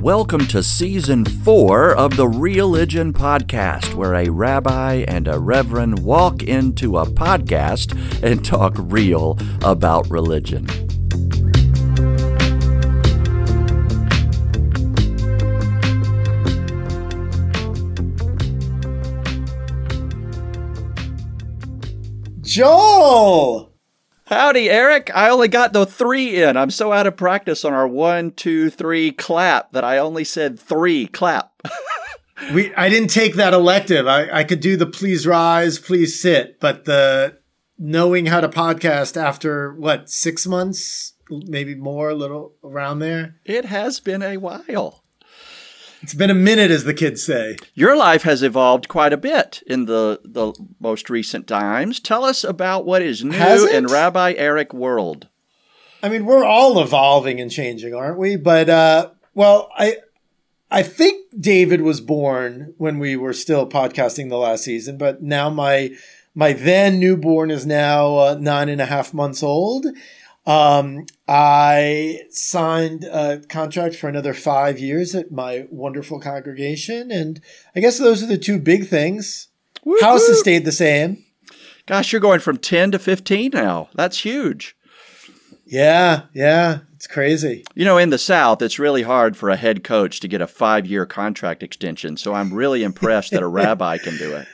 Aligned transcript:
Welcome 0.00 0.46
to 0.46 0.62
season 0.62 1.26
four 1.26 1.94
of 1.94 2.16
the 2.16 2.26
Religion 2.26 3.12
Podcast, 3.12 3.92
where 3.92 4.14
a 4.14 4.30
rabbi 4.30 5.04
and 5.06 5.28
a 5.28 5.38
reverend 5.38 5.98
walk 5.98 6.42
into 6.42 6.96
a 6.96 7.04
podcast 7.04 7.92
and 8.22 8.42
talk 8.42 8.72
real 8.78 9.36
about 9.62 10.08
religion. 10.08 10.66
Joel! 22.40 23.69
Howdy, 24.30 24.70
Eric. 24.70 25.10
I 25.12 25.28
only 25.28 25.48
got 25.48 25.72
the 25.72 25.84
three 25.84 26.40
in. 26.40 26.56
I'm 26.56 26.70
so 26.70 26.92
out 26.92 27.08
of 27.08 27.16
practice 27.16 27.64
on 27.64 27.72
our 27.72 27.88
one, 27.88 28.30
two, 28.30 28.70
three 28.70 29.10
clap 29.10 29.72
that 29.72 29.82
I 29.82 29.98
only 29.98 30.22
said 30.22 30.56
three 30.56 31.08
clap. 31.08 31.50
we 32.54 32.72
I 32.76 32.88
didn't 32.88 33.10
take 33.10 33.34
that 33.34 33.52
elective. 33.52 34.06
I, 34.06 34.30
I 34.30 34.44
could 34.44 34.60
do 34.60 34.76
the 34.76 34.86
please 34.86 35.26
rise, 35.26 35.80
please 35.80 36.22
sit, 36.22 36.60
but 36.60 36.84
the 36.84 37.38
knowing 37.76 38.26
how 38.26 38.40
to 38.40 38.48
podcast 38.48 39.20
after 39.20 39.74
what, 39.74 40.08
six 40.08 40.46
months, 40.46 41.14
maybe 41.28 41.74
more, 41.74 42.10
a 42.10 42.14
little 42.14 42.54
around 42.62 43.00
there. 43.00 43.34
It 43.44 43.64
has 43.64 43.98
been 43.98 44.22
a 44.22 44.36
while. 44.36 44.99
It's 46.02 46.14
been 46.14 46.30
a 46.30 46.34
minute, 46.34 46.70
as 46.70 46.84
the 46.84 46.94
kids 46.94 47.22
say. 47.22 47.56
Your 47.74 47.94
life 47.94 48.22
has 48.22 48.42
evolved 48.42 48.88
quite 48.88 49.12
a 49.12 49.18
bit 49.18 49.62
in 49.66 49.84
the, 49.84 50.20
the 50.24 50.52
most 50.78 51.10
recent 51.10 51.46
times. 51.46 52.00
Tell 52.00 52.24
us 52.24 52.42
about 52.42 52.86
what 52.86 53.02
is 53.02 53.22
new 53.22 53.68
in 53.68 53.86
Rabbi 53.86 54.32
Eric 54.36 54.72
world. 54.72 55.28
I 56.02 56.08
mean, 56.08 56.24
we're 56.24 56.44
all 56.44 56.80
evolving 56.80 57.40
and 57.40 57.50
changing, 57.50 57.94
aren't 57.94 58.18
we? 58.18 58.36
But 58.36 58.70
uh, 58.70 59.10
well, 59.34 59.70
I 59.76 59.96
I 60.70 60.82
think 60.82 61.26
David 61.38 61.82
was 61.82 62.00
born 62.00 62.74
when 62.78 62.98
we 62.98 63.16
were 63.16 63.32
still 63.34 63.68
podcasting 63.68 64.30
the 64.30 64.38
last 64.38 64.64
season, 64.64 64.96
but 64.96 65.22
now 65.22 65.50
my 65.50 65.90
my 66.34 66.52
then 66.52 66.98
newborn 66.98 67.50
is 67.50 67.66
now 67.66 68.16
uh, 68.16 68.36
nine 68.40 68.68
and 68.68 68.80
a 68.80 68.86
half 68.86 69.12
months 69.12 69.42
old, 69.42 69.86
um, 70.46 71.06
I 71.28 72.22
signed 72.30 73.04
a 73.04 73.40
contract 73.48 73.94
for 73.96 74.08
another 74.08 74.34
five 74.34 74.78
years 74.78 75.14
at 75.14 75.30
my 75.30 75.66
wonderful 75.70 76.20
congregation, 76.20 77.10
and 77.10 77.40
I 77.76 77.80
guess 77.80 77.98
those 77.98 78.22
are 78.22 78.26
the 78.26 78.38
two 78.38 78.58
big 78.58 78.86
things. 78.86 79.48
Woo-hoo. 79.84 80.04
House 80.04 80.26
has 80.28 80.40
stayed 80.40 80.64
the 80.64 80.72
same. 80.72 81.24
Gosh, 81.86 82.12
you're 82.12 82.20
going 82.20 82.40
from 82.40 82.58
ten 82.58 82.90
to 82.92 82.98
fifteen 82.98 83.50
now. 83.52 83.90
That's 83.94 84.24
huge. 84.24 84.76
Yeah, 85.66 86.22
yeah, 86.34 86.80
it's 86.96 87.06
crazy. 87.06 87.64
You 87.74 87.84
know, 87.84 87.96
in 87.96 88.10
the 88.10 88.18
South, 88.18 88.60
it's 88.60 88.78
really 88.78 89.02
hard 89.02 89.36
for 89.36 89.50
a 89.50 89.56
head 89.56 89.84
coach 89.84 90.20
to 90.20 90.28
get 90.28 90.40
a 90.40 90.46
five 90.46 90.86
year 90.86 91.06
contract 91.06 91.62
extension. 91.62 92.16
So 92.16 92.34
I'm 92.34 92.52
really 92.52 92.82
impressed 92.82 93.30
that 93.32 93.42
a 93.42 93.48
rabbi 93.48 93.98
can 93.98 94.16
do 94.16 94.34
it. 94.34 94.48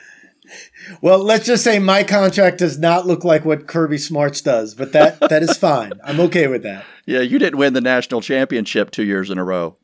Well, 1.01 1.19
let's 1.19 1.45
just 1.45 1.63
say 1.63 1.79
my 1.79 2.03
contract 2.03 2.59
does 2.59 2.77
not 2.77 3.05
look 3.05 3.23
like 3.23 3.45
what 3.45 3.67
Kirby 3.67 3.97
Smarts 3.97 4.41
does, 4.41 4.73
but 4.73 4.93
that 4.93 5.19
that 5.19 5.43
is 5.43 5.57
fine. 5.57 5.91
I'm 6.03 6.19
okay 6.21 6.47
with 6.47 6.63
that. 6.63 6.85
Yeah, 7.05 7.21
you 7.21 7.39
didn't 7.39 7.57
win 7.59 7.73
the 7.73 7.81
national 7.81 8.21
championship 8.21 8.91
two 8.91 9.03
years 9.03 9.29
in 9.29 9.37
a 9.37 9.43
row. 9.43 9.77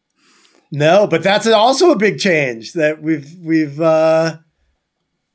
No, 0.72 1.06
but 1.08 1.24
that's 1.24 1.48
also 1.48 1.92
a 1.92 1.98
big 1.98 2.18
change 2.18 2.74
that 2.74 3.02
we've 3.02 3.32
we've 3.40 3.80
uh 3.80 4.38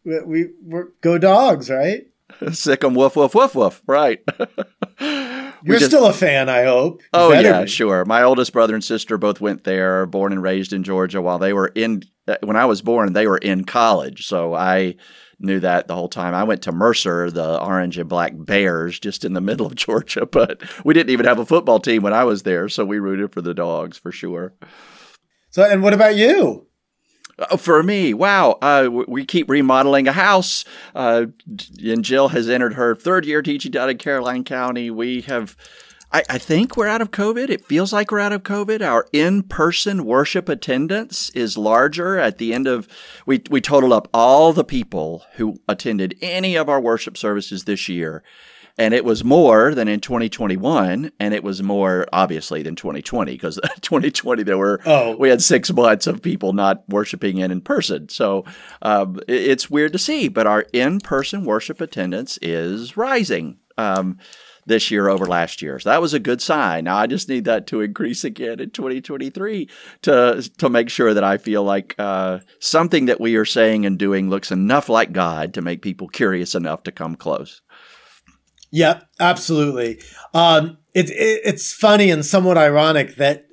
we, 0.05 0.21
we 0.23 0.47
we're 0.63 0.89
go 1.01 1.19
dogs, 1.19 1.71
right? 1.71 2.07
Sick 2.53 2.83
'em 2.85 2.95
woof 2.95 3.17
woof 3.17 3.35
woof 3.35 3.55
woof, 3.55 3.83
right? 3.87 4.21
You're 5.63 5.79
just, 5.79 5.91
still 5.91 6.07
a 6.07 6.13
fan, 6.13 6.49
I 6.49 6.65
hope. 6.65 7.03
oh 7.13 7.33
yeah, 7.33 7.63
be. 7.63 7.69
sure. 7.69 8.05
My 8.05 8.23
oldest 8.23 8.53
brother 8.53 8.75
and 8.75 8.85
sister 8.85 9.19
both 9.19 9.41
went 9.41 9.65
there, 9.65 10.07
born 10.07 10.33
and 10.33 10.43
raised 10.43 10.73
in 10.73 10.83
Georgia. 10.83 11.21
While 11.23 11.39
they 11.39 11.53
were 11.53 11.69
in, 11.75 12.03
uh, 12.27 12.37
when 12.43 12.57
I 12.57 12.67
was 12.67 12.83
born, 12.83 13.13
they 13.13 13.27
were 13.27 13.39
in 13.39 13.65
college, 13.65 14.27
so 14.27 14.55
I 14.55 14.97
knew 15.41 15.61
that 15.61 15.89
the 15.89 15.95
whole 15.95 16.09
time. 16.09 16.35
I 16.35 16.45
went 16.45 16.63
to 16.63 16.73
Mercer, 16.73 17.31
the 17.31 17.63
orange 17.63 17.99
and 17.99 18.09
black 18.09 18.33
Bears, 18.35 18.99
just 18.99 19.25
in 19.25 19.33
the 19.33 19.41
middle 19.41 19.67
of 19.67 19.75
Georgia, 19.77 20.27
but 20.27 20.63
we 20.85 20.95
didn't 20.95 21.11
even 21.11 21.27
have 21.27 21.39
a 21.39 21.47
football 21.47 21.81
team 21.81 22.03
when 22.03 22.13
I 22.13 22.25
was 22.25 22.43
there, 22.43 22.69
so 22.69 22.85
we 22.85 22.99
rooted 22.99 23.33
for 23.33 23.41
the 23.41 23.55
dogs 23.55 23.99
for 23.99 24.13
sure. 24.13 24.55
So, 25.51 25.65
and 25.65 25.83
what 25.83 25.95
about 25.95 26.17
you? 26.17 26.68
Uh, 27.39 27.57
for 27.57 27.83
me, 27.83 28.13
wow, 28.13 28.59
uh, 28.61 28.89
we 28.91 29.25
keep 29.25 29.49
remodeling 29.49 30.09
a 30.09 30.13
house. 30.13 30.65
Uh, 30.95 31.27
and 31.83 32.05
Jill 32.05 32.29
has 32.29 32.49
entered 32.49 32.75
her 32.75 32.95
third 32.95 33.25
year 33.25 33.43
teaching 33.43 33.73
down 33.73 33.91
in 33.91 33.99
Caroline 33.99 34.45
County. 34.45 34.91
We 34.91 35.21
have 35.23 35.57
I, 36.11 36.23
I, 36.31 36.39
think 36.39 36.75
we're 36.75 36.89
out 36.89 37.03
of 37.03 37.11
COVID. 37.11 37.51
It 37.51 37.67
feels 37.67 37.93
like 37.93 38.11
we're 38.11 38.19
out 38.19 38.33
of 38.33 38.43
COVID. 38.43 38.81
Our 38.81 39.07
in-person 39.13 40.07
worship 40.07 40.49
attendance 40.49 41.29
is 41.31 41.59
larger 41.59 42.19
at 42.19 42.39
the 42.39 42.55
end 42.55 42.67
of 42.67 42.89
we 43.27 43.43
we 43.51 43.61
totaled 43.61 43.93
up 43.93 44.09
all 44.15 44.55
the 44.55 44.65
people 44.65 45.25
who 45.35 45.61
attended 45.69 46.17
any 46.23 46.57
of 46.57 46.69
our 46.69 46.81
worship 46.81 47.19
services 47.19 47.65
this 47.65 47.89
year. 47.91 48.23
And 48.79 48.95
it 48.95 49.05
was 49.05 49.25
more 49.25 49.75
than 49.75 49.89
in 49.89 50.01
2021, 50.01 51.11
and 51.19 51.35
it 51.35 51.43
was 51.43 51.63
more 51.63 52.07
obviously 52.13 52.63
than 52.63 52.77
2020 52.77 53.33
because 53.33 53.59
2020 53.81 54.45
there 54.45 54.57
were 54.57 54.81
oh. 54.87 55.17
we 55.17 55.29
had 55.29 55.43
six 55.43 55.73
months 55.73 56.07
of 56.07 56.23
people 56.23 56.53
not 56.53 56.89
worshiping 56.89 57.39
in 57.39 57.51
in 57.51 57.61
person. 57.61 58.09
So 58.09 58.45
um, 58.83 59.21
it's 59.27 59.69
weird 59.69 59.93
to 59.93 59.99
see, 59.99 60.29
but 60.29 60.47
our 60.47 60.67
in-person 60.73 61.45
worship 61.45 61.81
attendance 61.81 62.39
is 62.41 62.97
rising. 62.97 63.59
Um, 63.77 64.19
this 64.69 64.91
year 64.91 65.09
over 65.09 65.27
last 65.27 65.63
year. 65.63 65.79
So 65.81 65.89
that 65.89 66.01
was 66.01 66.15
a 66.15 66.19
good 66.21 66.41
sign. 66.41 66.85
Now 66.85 66.99
I 66.99 67.07
just 67.07 67.29
need 67.29 67.47
that 67.47 67.67
to 67.69 67.81
increase 67.81 68.23
again 68.23 68.61
in 68.61 68.71
2023 68.71 69.69
to 70.03 70.51
to 70.59 70.69
make 70.69 70.91
sure 70.91 71.15
that 71.15 71.25
I 71.25 71.39
feel 71.39 71.65
like 71.65 71.95
uh, 71.99 72.41
something 72.61 73.07
that 73.07 73.21
we 73.21 73.35
are 73.37 73.45
saying 73.45 73.87
and 73.87 73.99
doing 73.99 74.31
looks 74.31 74.53
enough 74.53 74.89
like 74.89 75.13
God 75.13 75.55
to 75.55 75.63
make 75.63 75.83
people 75.83 76.07
curious 76.07 76.55
enough 76.55 76.83
to 76.85 76.93
come 76.93 77.17
close. 77.17 77.63
Yeah, 78.71 79.01
absolutely. 79.19 80.01
Um, 80.35 80.79
it, 80.95 81.11
it, 81.11 81.41
it's 81.45 81.73
funny 81.73 82.11
and 82.11 82.25
somewhat 82.25 82.59
ironic 82.59 83.17
that 83.17 83.47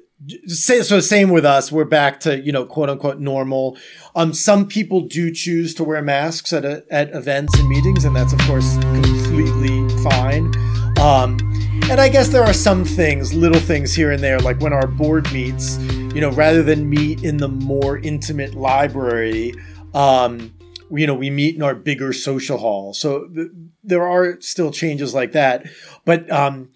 so 0.48 1.00
same 1.00 1.30
with 1.30 1.46
us. 1.46 1.72
We're 1.72 1.86
back 1.86 2.20
to 2.22 2.40
you 2.40 2.52
know 2.52 2.66
quote 2.66 2.90
unquote 2.90 3.20
normal. 3.20 3.78
Um, 4.16 4.34
some 4.34 4.68
people 4.68 5.02
do 5.02 5.32
choose 5.32 5.74
to 5.76 5.84
wear 5.84 6.02
masks 6.02 6.54
at 6.54 6.66
a, 6.66 6.84
at 6.90 7.10
events 7.14 7.58
and 7.60 7.68
meetings, 7.68 8.06
and 8.06 8.16
that's 8.16 8.34
of 8.34 8.40
course 8.42 8.78
completely 8.78 9.88
fine. 10.04 10.54
Um, 11.00 11.38
and 11.90 12.02
I 12.02 12.10
guess 12.10 12.30
there 12.30 12.44
are 12.44 12.54
some 12.54 12.86
things, 12.86 13.34
little 13.34 13.60
things 13.60 13.94
here 13.94 14.12
and 14.12 14.24
there, 14.24 14.40
like 14.40 14.60
when 14.62 14.74
our 14.74 14.88
board 14.88 15.32
meets, 15.32 15.78
you 15.78 16.22
know, 16.22 16.32
rather 16.32 16.64
than 16.64 16.90
meet 16.90 17.24
in 17.24 17.38
the 17.38 17.50
more 17.50 17.98
intimate 17.98 18.56
library, 18.56 19.54
um, 19.94 20.54
you 20.90 21.06
know, 21.06 21.14
we 21.14 21.30
meet 21.30 21.56
in 21.56 21.62
our 21.62 21.76
bigger 21.76 22.14
social 22.14 22.58
hall. 22.58 22.94
So 22.94 23.30
there 23.86 24.08
are 24.08 24.40
still 24.42 24.72
changes 24.72 25.14
like 25.14 25.32
that. 25.34 25.68
But 26.04 26.30
um, 26.32 26.70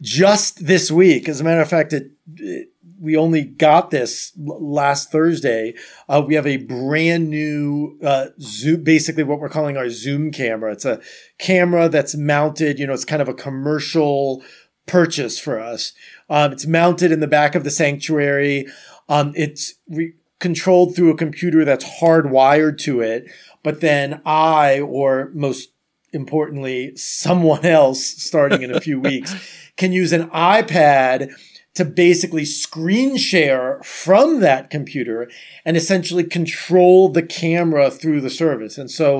just 0.00 0.66
this 0.66 0.90
week, 0.90 1.28
as 1.28 1.40
a 1.40 1.44
matter 1.44 1.60
of 1.60 1.68
fact, 1.68 1.92
it, 1.92 2.10
it 2.36 2.70
we 3.04 3.16
only 3.16 3.44
got 3.44 3.90
this 3.90 4.32
last 4.38 5.12
Thursday. 5.12 5.74
Uh, 6.08 6.22
we 6.26 6.34
have 6.34 6.46
a 6.46 6.56
brand 6.56 7.28
new 7.28 7.98
uh, 8.02 8.28
Zoom, 8.40 8.82
basically 8.82 9.24
what 9.24 9.40
we're 9.40 9.50
calling 9.50 9.76
our 9.76 9.90
Zoom 9.90 10.32
camera. 10.32 10.72
It's 10.72 10.86
a 10.86 11.02
camera 11.38 11.90
that's 11.90 12.16
mounted. 12.16 12.78
You 12.78 12.86
know, 12.86 12.94
it's 12.94 13.04
kind 13.04 13.20
of 13.20 13.28
a 13.28 13.34
commercial 13.34 14.42
purchase 14.86 15.38
for 15.38 15.60
us. 15.60 15.92
Um, 16.30 16.52
it's 16.52 16.66
mounted 16.66 17.12
in 17.12 17.20
the 17.20 17.26
back 17.26 17.54
of 17.54 17.62
the 17.62 17.70
sanctuary. 17.70 18.68
Um, 19.08 19.32
it's 19.36 19.74
re- 19.88 20.14
controlled 20.38 20.96
through 20.96 21.10
a 21.10 21.16
computer 21.16 21.64
that's 21.64 22.00
hardwired 22.00 22.78
to 22.78 23.00
it. 23.00 23.30
But 23.62 23.80
then 23.82 24.22
I, 24.24 24.80
or 24.80 25.30
most 25.34 25.73
importantly, 26.14 26.96
someone 26.96 27.64
else, 27.64 28.04
starting 28.04 28.62
in 28.62 28.74
a 28.74 28.80
few 28.80 29.00
weeks, 29.10 29.34
can 29.76 29.92
use 29.92 30.12
an 30.12 30.30
iPad 30.30 31.34
to 31.74 31.84
basically 31.84 32.44
screen 32.44 33.16
share 33.16 33.80
from 33.82 34.40
that 34.40 34.70
computer 34.70 35.28
and 35.64 35.76
essentially 35.76 36.24
control 36.24 37.08
the 37.08 37.22
camera 37.22 37.90
through 37.90 38.20
the 38.20 38.30
service. 38.30 38.78
And 38.78 38.90
so 38.90 39.18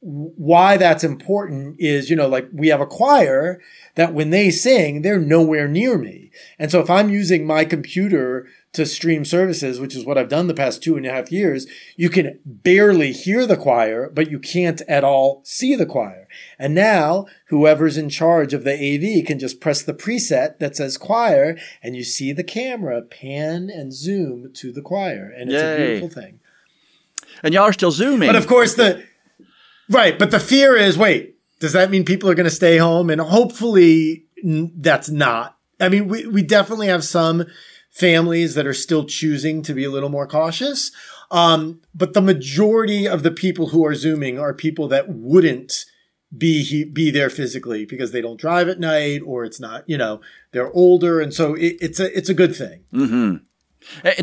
why 0.00 0.76
that's 0.76 1.02
important 1.02 1.76
is, 1.80 2.10
you 2.10 2.16
know, 2.16 2.28
like 2.28 2.48
we 2.52 2.68
have 2.68 2.82
a 2.82 2.86
choir 2.86 3.60
that 3.94 4.12
when 4.12 4.30
they 4.30 4.50
sing, 4.50 5.02
they're 5.02 5.18
nowhere 5.18 5.66
near 5.66 5.96
me. 5.96 6.30
And 6.58 6.70
so 6.70 6.80
if 6.80 6.90
I'm 6.90 7.08
using 7.08 7.46
my 7.46 7.64
computer 7.64 8.46
to 8.76 8.86
stream 8.86 9.24
services, 9.24 9.80
which 9.80 9.94
is 9.94 10.04
what 10.04 10.16
I've 10.16 10.28
done 10.28 10.46
the 10.46 10.54
past 10.54 10.82
two 10.82 10.96
and 10.96 11.04
a 11.04 11.10
half 11.10 11.32
years, 11.32 11.66
you 11.96 12.08
can 12.08 12.38
barely 12.44 13.12
hear 13.12 13.46
the 13.46 13.56
choir, 13.56 14.08
but 14.08 14.30
you 14.30 14.38
can't 14.38 14.80
at 14.82 15.04
all 15.04 15.42
see 15.44 15.74
the 15.74 15.86
choir. 15.86 16.28
And 16.58 16.74
now 16.74 17.26
whoever's 17.48 17.96
in 17.96 18.08
charge 18.08 18.54
of 18.54 18.64
the 18.64 18.72
AV 18.72 19.26
can 19.26 19.38
just 19.38 19.60
press 19.60 19.82
the 19.82 19.94
preset 19.94 20.58
that 20.58 20.76
says 20.76 20.96
choir 20.96 21.58
and 21.82 21.96
you 21.96 22.04
see 22.04 22.32
the 22.32 22.44
camera 22.44 23.02
pan 23.02 23.68
and 23.70 23.92
zoom 23.92 24.52
to 24.54 24.72
the 24.72 24.82
choir. 24.82 25.32
And 25.36 25.50
it's 25.50 25.62
Yay. 25.62 25.74
a 25.74 25.76
beautiful 25.76 26.22
thing. 26.22 26.40
And 27.42 27.52
y'all 27.52 27.64
are 27.64 27.72
still 27.72 27.90
zooming. 27.90 28.28
But 28.28 28.36
of 28.36 28.46
course 28.46 28.74
the, 28.74 29.04
right. 29.90 30.18
But 30.18 30.30
the 30.30 30.40
fear 30.40 30.76
is, 30.76 30.96
wait, 30.96 31.36
does 31.60 31.72
that 31.72 31.90
mean 31.90 32.04
people 32.04 32.30
are 32.30 32.34
going 32.34 32.44
to 32.44 32.50
stay 32.50 32.78
home? 32.78 33.10
And 33.10 33.20
hopefully 33.20 34.26
that's 34.44 35.08
not. 35.08 35.56
I 35.80 35.88
mean, 35.88 36.08
we, 36.08 36.26
we 36.26 36.42
definitely 36.42 36.86
have 36.88 37.04
some 37.04 37.44
families 37.96 38.54
that 38.54 38.66
are 38.66 38.74
still 38.74 39.04
choosing 39.04 39.62
to 39.62 39.72
be 39.72 39.84
a 39.84 39.90
little 39.90 40.10
more 40.10 40.26
cautious. 40.26 40.92
Um, 41.30 41.80
but 41.94 42.12
the 42.12 42.20
majority 42.20 43.08
of 43.08 43.22
the 43.22 43.30
people 43.30 43.68
who 43.68 43.84
are 43.86 43.94
zooming 43.94 44.38
are 44.38 44.52
people 44.52 44.86
that 44.88 45.08
wouldn't 45.08 45.86
be 46.36 46.84
be 46.84 47.10
there 47.10 47.30
physically 47.30 47.86
because 47.86 48.10
they 48.10 48.20
don't 48.20 48.38
drive 48.38 48.68
at 48.68 48.80
night 48.80 49.22
or 49.24 49.44
it's 49.44 49.60
not 49.60 49.88
you 49.88 49.96
know 49.96 50.20
they're 50.50 50.72
older 50.72 51.20
and 51.20 51.32
so 51.32 51.54
it, 51.54 51.76
it's 51.80 52.00
a 52.00 52.16
it's 52.16 52.28
a 52.28 52.34
good 52.34 52.54
thing. 52.54 52.84
Mm-hmm. 52.92 53.36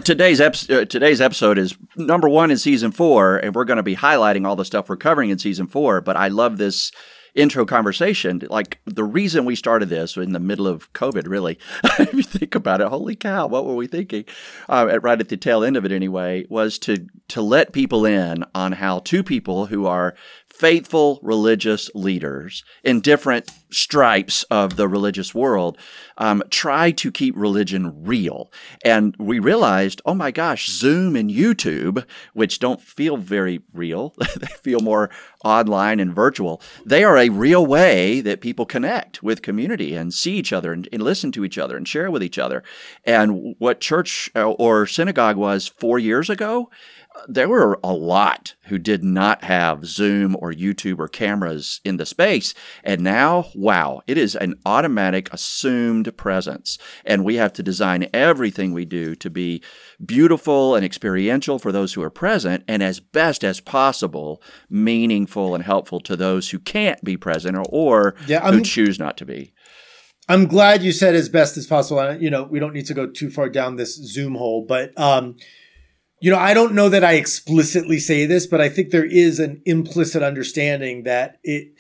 Today's 0.02 0.42
ep- 0.42 0.70
uh, 0.70 0.86
today's 0.86 1.22
episode 1.22 1.58
is 1.58 1.76
number 1.96 2.28
one 2.28 2.52
in 2.52 2.58
season 2.58 2.92
four, 2.92 3.38
and 3.38 3.56
we're 3.56 3.64
going 3.64 3.78
to 3.78 3.84
be 3.84 3.96
highlighting 3.96 4.46
all 4.46 4.58
the 4.58 4.66
stuff 4.66 4.90
we're 4.90 4.98
covering 4.98 5.30
in 5.30 5.40
season 5.40 5.68
four. 5.68 6.02
But 6.02 6.18
I 6.18 6.28
love 6.28 6.58
this 6.58 6.92
intro 7.36 7.66
conversation. 7.66 8.42
Like 8.50 8.80
the 8.86 9.04
reason 9.04 9.46
we 9.46 9.56
started 9.56 9.90
this 9.90 10.18
in 10.18 10.34
the 10.34 10.40
middle 10.40 10.68
of 10.68 10.92
COVID, 10.94 11.28
really, 11.28 11.58
if 11.84 12.14
you 12.14 12.24
think 12.24 12.56
about 12.56 12.82
it, 12.82 12.88
holy 12.88 13.16
cow, 13.16 13.48
what 13.48 13.66
were 13.66 13.76
we 13.76 13.88
thinking? 13.88 14.26
Uh, 14.70 14.88
at, 14.92 15.04
right 15.04 15.20
at 15.20 15.30
the 15.30 15.38
tail 15.38 15.64
end 15.64 15.78
of 15.78 15.86
it, 15.86 15.92
anyway, 15.92 16.46
was 16.50 16.78
to 16.80 17.08
to 17.30 17.42
let 17.42 17.74
people 17.74 18.06
in 18.06 18.44
on 18.54 18.74
how 18.74 19.00
two 19.00 19.24
people 19.24 19.68
who 19.68 19.86
are 19.86 20.16
faithful 20.54 21.20
religious 21.24 21.90
leaders 21.96 22.64
in 22.84 23.02
different 23.02 23.50
stripes 23.72 24.44
of 24.44 24.76
the 24.76 24.88
religious 24.88 25.34
world 25.34 25.78
um, 26.20 26.44
try 26.52 26.92
to 26.92 27.12
keep 27.12 27.36
religion 27.36 28.04
real. 28.06 28.52
And 28.86 29.16
we 29.18 29.40
realized, 29.40 30.02
oh 30.06 30.14
my 30.14 30.30
gosh, 30.30 30.70
Zoom 30.70 31.16
and 31.16 31.30
YouTube, 31.30 32.06
which 32.34 32.60
don't 32.60 32.80
feel 32.80 33.18
very 33.18 33.62
real, 33.74 34.14
they 34.40 34.48
feel 34.48 34.80
more 34.80 35.10
online 35.44 36.00
and 36.00 36.14
virtual, 36.14 36.62
they 36.86 37.04
are 37.04 37.18
a 37.18 37.30
real 37.30 37.66
way 37.66 38.22
that 38.22 38.40
people 38.40 38.68
connect 38.68 39.24
with 39.24 39.42
community 39.42 39.96
and 39.96 40.14
see 40.14 40.36
each 40.36 40.54
other 40.54 40.72
and, 40.72 40.88
and 40.94 41.02
listen 41.02 41.32
to 41.32 41.44
each 41.44 41.58
other 41.58 41.76
and 41.76 41.88
share 41.88 42.12
with 42.12 42.22
each 42.22 42.38
other. 42.38 42.64
And 43.04 43.56
what 43.58 43.82
church 43.82 44.30
uh, 44.36 44.52
or 44.52 44.86
synagogue 44.86 45.38
was 45.38 45.68
four 45.68 45.98
years 45.98 46.30
ago, 46.30 46.70
there 47.28 47.50
were 47.50 47.80
a 47.84 47.94
lot 47.94 48.56
who 48.66 48.78
did 48.78 49.04
not 49.04 49.44
have 49.44 49.86
Zoom 49.86 50.36
or 50.40 50.52
YouTube 50.52 51.00
or 51.00 51.08
cameras 51.08 51.80
in 51.84 51.98
the 51.98 52.06
space. 52.06 52.54
And 52.84 53.02
now, 53.02 53.46
wow, 53.56 54.02
it 54.08 54.18
is 54.18 54.36
an 54.36 54.60
automatic 54.66 55.32
assumed 55.34 56.16
presence. 56.18 56.78
And 57.06 57.24
we 57.24 57.36
have 57.36 57.54
to 57.54 57.64
design 57.64 58.10
everything 58.14 58.74
we 58.74 58.86
do 58.86 59.16
to 59.16 59.30
be 59.30 59.62
beautiful 60.04 60.76
and 60.76 60.86
experiential 60.86 61.60
for 61.60 61.72
those 61.72 61.94
who 61.94 62.04
are 62.04 62.10
present 62.10 62.64
and 62.68 62.84
as 62.84 63.00
best 63.00 63.44
as 63.44 63.60
possible 63.60 64.42
meaningful 64.70 65.56
and 65.56 65.64
helpful 65.64 66.00
to 66.02 66.16
those 66.16 66.50
who 66.50 66.60
can't 66.60 67.04
be 67.04 67.18
present 67.18 67.56
or, 67.56 67.66
or 67.70 68.16
yeah, 68.28 68.52
who 68.52 68.62
choose 68.62 69.00
not 69.00 69.18
to 69.18 69.26
be. 69.26 69.54
I'm 70.30 70.48
glad 70.48 70.84
you 70.84 70.94
said 70.94 71.16
as 71.16 71.28
best 71.28 71.58
as 71.58 71.68
possible. 71.68 72.16
You 72.16 72.30
know, 72.30 72.44
we 72.44 72.60
don't 72.60 72.74
need 72.74 72.86
to 72.86 72.94
go 72.94 73.08
too 73.08 73.30
far 73.30 73.50
down 73.50 73.76
this 73.76 73.96
Zoom 73.96 74.36
hole, 74.36 74.66
but 74.66 74.98
um, 74.98 75.36
you 76.24 76.32
know, 76.32 76.40
I 76.40 76.54
don't 76.54 76.74
know 76.74 76.88
that 76.88 77.04
I 77.04 77.16
explicitly 77.16 78.00
say 78.00 78.26
this, 78.26 78.48
but 78.48 78.62
I 78.62 78.70
think 78.70 78.92
there 78.92 79.04
is 79.04 79.40
an 79.40 79.62
implicit 79.66 80.24
understanding 80.24 81.04
that 81.04 81.38
it 81.44 81.74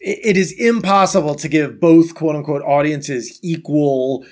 it 0.00 0.36
is 0.36 0.50
impossible 0.50 1.36
to 1.36 1.48
give 1.48 1.78
both 1.78 2.16
quote 2.16 2.34
unquote 2.34 2.62
audiences 2.62 3.38
equal 3.40 4.26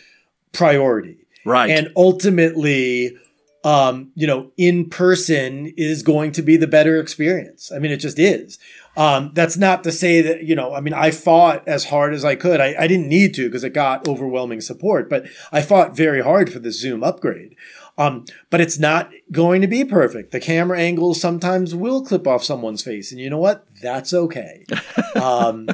priority. 0.51 1.19
Right. 1.45 1.71
And 1.71 1.93
ultimately, 1.95 3.17
um, 3.63 4.11
you 4.17 4.27
know, 4.27 4.51
in 4.57 4.91
person 4.91 5.73
is 5.77 6.03
going 6.03 6.33
to 6.33 6.43
be 6.43 6.57
the 6.57 6.67
better 6.67 7.01
experience. 7.01 7.71
I 7.71 7.79
mean, 7.79 7.93
it 7.93 7.99
just 7.99 8.19
is. 8.19 8.59
Um, 8.97 9.31
that's 9.35 9.57
not 9.57 9.85
to 9.85 9.93
say 9.93 10.23
that, 10.23 10.43
you 10.43 10.57
know, 10.57 10.75
I 10.75 10.81
mean, 10.81 10.95
I 10.95 11.11
fought 11.11 11.69
as 11.69 11.85
hard 11.85 12.15
as 12.15 12.25
I 12.25 12.35
could. 12.35 12.61
I, 12.61 12.75
I 12.79 12.87
didn't 12.87 13.09
need 13.09 13.35
to 13.35 13.47
because 13.47 13.63
it 13.63 13.75
got 13.75 14.09
overwhelming 14.09 14.61
support, 14.61 15.11
but 15.11 15.27
I 15.53 15.63
fought 15.63 15.95
very 15.95 16.23
hard 16.23 16.51
for 16.51 16.59
the 16.59 16.73
Zoom 16.73 17.05
upgrade. 17.05 17.55
Um, 17.99 18.27
but 18.51 18.61
it's 18.61 18.79
not 18.79 19.11
going 19.33 19.63
to 19.63 19.67
be 19.67 19.85
perfect. 19.85 20.31
The 20.31 20.41
camera 20.41 20.79
angles 20.79 21.21
sometimes 21.21 21.75
will 21.75 22.05
clip 22.05 22.27
off 22.27 22.45
someone's 22.45 22.83
face, 22.83 23.11
and 23.11 23.21
you 23.21 23.31
know 23.31 23.39
what? 23.39 23.67
That's 23.83 24.13
okay. 24.13 24.67
Um, 25.17 25.67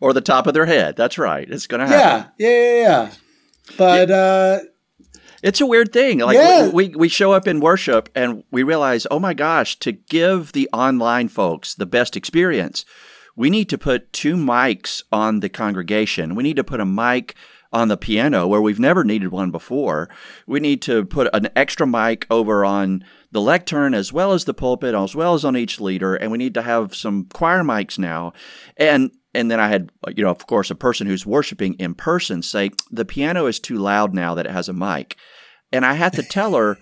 or 0.00 0.12
the 0.12 0.20
top 0.20 0.48
of 0.48 0.54
their 0.54 0.66
head. 0.66 0.96
That's 0.96 1.16
right. 1.16 1.48
It's 1.48 1.68
going 1.68 1.82
to 1.82 1.86
happen. 1.86 2.32
Yeah, 2.36 2.48
yeah, 2.48 2.58
yeah. 2.58 2.82
yeah. 2.82 3.10
But 3.78 4.10
uh, 4.10 4.58
it's 5.42 5.60
a 5.60 5.66
weird 5.66 5.92
thing. 5.92 6.18
Like 6.18 6.36
yeah. 6.36 6.68
we, 6.68 6.88
we 6.88 6.96
we 6.96 7.08
show 7.08 7.32
up 7.32 7.46
in 7.46 7.60
worship 7.60 8.08
and 8.14 8.44
we 8.50 8.62
realize, 8.62 9.06
oh 9.10 9.18
my 9.18 9.34
gosh, 9.34 9.78
to 9.80 9.92
give 9.92 10.52
the 10.52 10.68
online 10.72 11.28
folks 11.28 11.74
the 11.74 11.86
best 11.86 12.16
experience, 12.16 12.84
we 13.36 13.50
need 13.50 13.68
to 13.70 13.78
put 13.78 14.12
two 14.12 14.36
mics 14.36 15.02
on 15.12 15.40
the 15.40 15.48
congregation. 15.48 16.34
We 16.34 16.42
need 16.42 16.56
to 16.56 16.64
put 16.64 16.80
a 16.80 16.86
mic 16.86 17.34
on 17.72 17.88
the 17.88 17.96
piano 17.96 18.46
where 18.46 18.60
we've 18.60 18.80
never 18.80 19.04
needed 19.04 19.32
one 19.32 19.50
before. 19.50 20.08
We 20.46 20.60
need 20.60 20.82
to 20.82 21.04
put 21.04 21.28
an 21.32 21.48
extra 21.56 21.86
mic 21.86 22.26
over 22.30 22.64
on 22.64 23.04
the 23.30 23.40
lectern 23.40 23.94
as 23.94 24.12
well 24.12 24.32
as 24.32 24.44
the 24.44 24.54
pulpit, 24.54 24.94
as 24.94 25.14
well 25.14 25.34
as 25.34 25.44
on 25.44 25.56
each 25.56 25.80
leader, 25.80 26.14
and 26.14 26.30
we 26.30 26.38
need 26.38 26.54
to 26.54 26.62
have 26.62 26.94
some 26.94 27.26
choir 27.32 27.62
mics 27.62 27.98
now. 27.98 28.32
And 28.76 29.10
and 29.34 29.50
then 29.50 29.58
I 29.58 29.68
had, 29.68 29.90
you 30.14 30.24
know, 30.24 30.30
of 30.30 30.46
course, 30.46 30.70
a 30.70 30.74
person 30.74 31.06
who's 31.06 31.24
worshiping 31.24 31.74
in 31.74 31.94
person 31.94 32.42
say 32.42 32.70
the 32.90 33.06
piano 33.06 33.46
is 33.46 33.58
too 33.58 33.78
loud 33.78 34.12
now 34.12 34.34
that 34.34 34.44
it 34.44 34.52
has 34.52 34.68
a 34.68 34.74
mic, 34.74 35.16
and 35.72 35.86
I 35.86 35.94
had 35.94 36.12
to 36.14 36.22
tell 36.22 36.54
her 36.54 36.76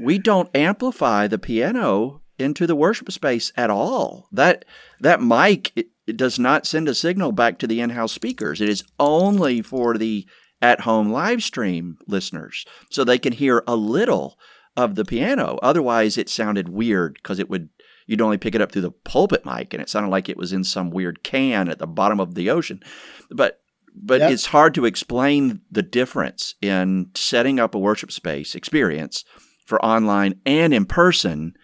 we 0.00 0.18
don't 0.18 0.54
amplify 0.54 1.26
the 1.26 1.38
piano 1.38 2.22
into 2.38 2.66
the 2.66 2.76
worship 2.76 3.10
space 3.10 3.52
at 3.56 3.70
all. 3.70 4.28
That 4.32 4.64
that 5.00 5.22
mic 5.22 5.72
it, 5.76 5.88
it 6.06 6.16
does 6.16 6.38
not 6.38 6.66
send 6.66 6.88
a 6.88 6.94
signal 6.94 7.32
back 7.32 7.58
to 7.58 7.66
the 7.66 7.80
in-house 7.80 8.12
speakers. 8.12 8.60
It 8.60 8.68
is 8.68 8.84
only 8.98 9.62
for 9.62 9.98
the 9.98 10.26
at-home 10.62 11.10
live 11.10 11.42
stream 11.42 11.98
listeners, 12.06 12.64
so 12.90 13.04
they 13.04 13.18
can 13.18 13.32
hear 13.32 13.62
a 13.66 13.76
little 13.76 14.38
of 14.76 14.94
the 14.94 15.04
piano. 15.04 15.58
Otherwise, 15.62 16.16
it 16.16 16.28
sounded 16.28 16.68
weird 16.68 17.14
because 17.14 17.38
it 17.38 17.50
would 17.50 17.68
you'd 18.06 18.20
only 18.20 18.38
pick 18.38 18.54
it 18.54 18.60
up 18.60 18.72
through 18.72 18.82
the 18.82 18.90
pulpit 18.90 19.44
mic, 19.44 19.74
and 19.74 19.82
it 19.82 19.88
sounded 19.88 20.10
like 20.10 20.28
it 20.28 20.36
was 20.36 20.52
in 20.52 20.64
some 20.64 20.90
weird 20.90 21.22
can 21.22 21.68
at 21.68 21.78
the 21.78 21.86
bottom 21.86 22.20
of 22.20 22.34
the 22.34 22.50
ocean. 22.50 22.82
But 23.30 23.60
but 23.94 24.20
yep. 24.20 24.30
it's 24.30 24.46
hard 24.46 24.74
to 24.74 24.84
explain 24.84 25.62
the 25.70 25.82
difference 25.82 26.54
in 26.60 27.10
setting 27.14 27.58
up 27.58 27.74
a 27.74 27.78
worship 27.78 28.12
space 28.12 28.54
experience 28.54 29.24
for 29.64 29.82
online 29.84 30.38
and 30.44 30.74
in 30.74 30.84
person 30.84 31.54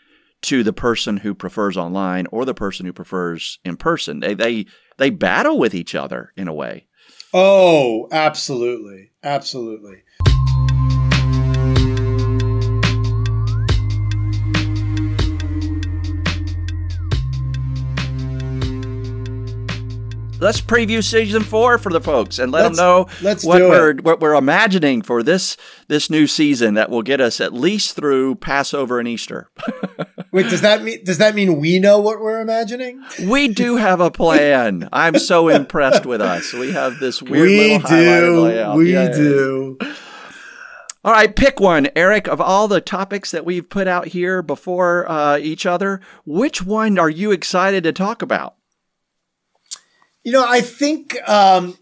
to 0.42 0.62
the 0.62 0.72
person 0.72 1.18
who 1.18 1.34
prefers 1.34 1.76
online 1.76 2.26
or 2.30 2.44
the 2.44 2.54
person 2.54 2.86
who 2.86 2.92
prefers 2.92 3.58
in 3.64 3.76
person. 3.76 4.20
They 4.20 4.34
they 4.34 4.66
they 4.98 5.10
battle 5.10 5.58
with 5.58 5.74
each 5.74 5.94
other 5.94 6.32
in 6.36 6.48
a 6.48 6.54
way. 6.54 6.86
Oh, 7.32 8.08
absolutely. 8.12 9.12
Absolutely. 9.22 10.02
Let's 20.42 20.60
preview 20.60 21.02
season 21.02 21.42
four 21.42 21.78
for 21.78 21.92
the 21.92 22.00
folks 22.00 22.38
and 22.38 22.50
let 22.50 22.64
let's, 22.64 22.76
them 22.76 22.84
know 22.84 23.06
let's 23.22 23.44
what 23.44 23.60
we're 23.60 23.94
what 24.02 24.20
we're 24.20 24.34
imagining 24.34 25.00
for 25.00 25.22
this 25.22 25.56
this 25.86 26.10
new 26.10 26.26
season 26.26 26.74
that 26.74 26.90
will 26.90 27.02
get 27.02 27.20
us 27.20 27.40
at 27.40 27.54
least 27.54 27.94
through 27.94 28.34
Passover 28.34 28.98
and 28.98 29.08
Easter. 29.08 29.48
Wait, 30.32 30.48
does 30.50 30.60
that 30.62 30.82
mean 30.82 31.02
does 31.04 31.18
that 31.18 31.34
mean 31.34 31.60
we 31.60 31.78
know 31.78 32.00
what 32.00 32.20
we're 32.20 32.40
imagining? 32.40 33.02
We 33.24 33.48
do 33.48 33.76
have 33.76 34.00
a 34.00 34.10
plan. 34.10 34.88
I'm 34.92 35.18
so 35.18 35.48
impressed 35.48 36.04
with 36.04 36.20
us. 36.20 36.52
We 36.52 36.72
have 36.72 36.98
this 36.98 37.22
weird 37.22 37.48
we 37.48 37.78
little 37.78 37.88
do. 37.88 38.40
layout. 38.40 38.76
We 38.76 38.94
Yay. 38.94 39.12
do. 39.12 39.78
All 41.04 41.12
right, 41.12 41.34
pick 41.34 41.58
one, 41.58 41.88
Eric. 41.96 42.28
Of 42.28 42.40
all 42.40 42.68
the 42.68 42.80
topics 42.80 43.30
that 43.32 43.44
we've 43.44 43.68
put 43.68 43.88
out 43.88 44.08
here 44.08 44.40
before 44.40 45.08
uh, 45.10 45.36
each 45.36 45.66
other, 45.66 46.00
which 46.24 46.62
one 46.62 46.98
are 46.98 47.10
you 47.10 47.32
excited 47.32 47.82
to 47.84 47.92
talk 47.92 48.22
about? 48.22 48.54
You 50.24 50.32
know, 50.32 50.46
I 50.46 50.60
think 50.60 51.16
um, 51.28 51.76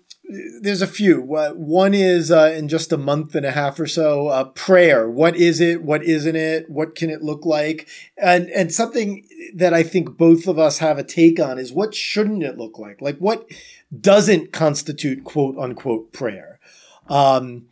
there's 0.60 0.82
a 0.82 0.86
few. 0.86 1.20
One 1.20 1.94
is 1.94 2.30
uh, 2.30 2.54
in 2.56 2.68
just 2.68 2.92
a 2.92 2.96
month 2.96 3.34
and 3.34 3.44
a 3.44 3.50
half 3.50 3.78
or 3.80 3.86
so, 3.86 4.28
uh, 4.28 4.44
prayer. 4.44 5.10
What 5.10 5.36
is 5.36 5.60
it? 5.60 5.82
What 5.82 6.04
isn't 6.04 6.36
it? 6.36 6.70
What 6.70 6.94
can 6.94 7.10
it 7.10 7.22
look 7.22 7.44
like? 7.44 7.88
And 8.16 8.48
and 8.50 8.72
something 8.72 9.26
that 9.54 9.74
I 9.74 9.82
think 9.82 10.16
both 10.16 10.46
of 10.46 10.58
us 10.58 10.78
have 10.78 10.98
a 10.98 11.04
take 11.04 11.40
on 11.40 11.58
is 11.58 11.72
what 11.72 11.94
shouldn't 11.94 12.42
it 12.42 12.58
look 12.58 12.78
like? 12.78 13.02
Like 13.02 13.18
what 13.18 13.50
doesn't 13.98 14.52
constitute 14.52 15.24
quote 15.24 15.58
unquote 15.58 16.12
prayer? 16.12 16.60
Um, 17.08 17.66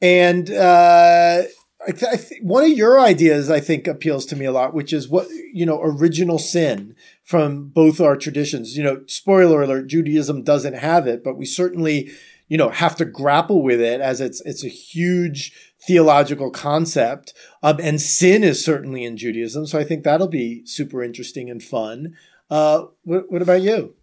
and 0.00 0.50
uh, 0.50 1.42
I 1.88 2.16
th- 2.16 2.42
one 2.42 2.64
of 2.64 2.70
your 2.70 3.00
ideas 3.00 3.50
I 3.50 3.60
think 3.60 3.86
appeals 3.86 4.26
to 4.26 4.36
me 4.36 4.44
a 4.44 4.52
lot, 4.52 4.74
which 4.74 4.92
is 4.92 5.08
what 5.08 5.28
you 5.56 5.64
know, 5.64 5.80
original 5.82 6.38
sin 6.38 6.94
from 7.22 7.68
both 7.68 7.98
our 7.98 8.14
traditions. 8.14 8.76
You 8.76 8.84
know, 8.84 9.02
spoiler 9.06 9.62
alert: 9.62 9.86
Judaism 9.86 10.42
doesn't 10.42 10.74
have 10.74 11.06
it, 11.06 11.24
but 11.24 11.38
we 11.38 11.46
certainly 11.46 12.10
you 12.48 12.58
know 12.58 12.68
have 12.68 12.94
to 12.96 13.06
grapple 13.06 13.62
with 13.62 13.80
it 13.80 14.02
as 14.02 14.20
it's 14.20 14.42
it's 14.42 14.64
a 14.64 14.68
huge 14.68 15.52
theological 15.86 16.50
concept. 16.50 17.32
Um, 17.62 17.78
and 17.82 18.00
sin 18.00 18.44
is 18.44 18.62
certainly 18.62 19.02
in 19.02 19.16
Judaism, 19.16 19.66
so 19.66 19.78
I 19.78 19.84
think 19.84 20.04
that'll 20.04 20.28
be 20.28 20.66
super 20.66 21.02
interesting 21.02 21.48
and 21.48 21.62
fun. 21.62 22.16
Uh, 22.50 22.84
what, 23.02 23.32
what 23.32 23.42
about 23.42 23.62
you? 23.62 23.94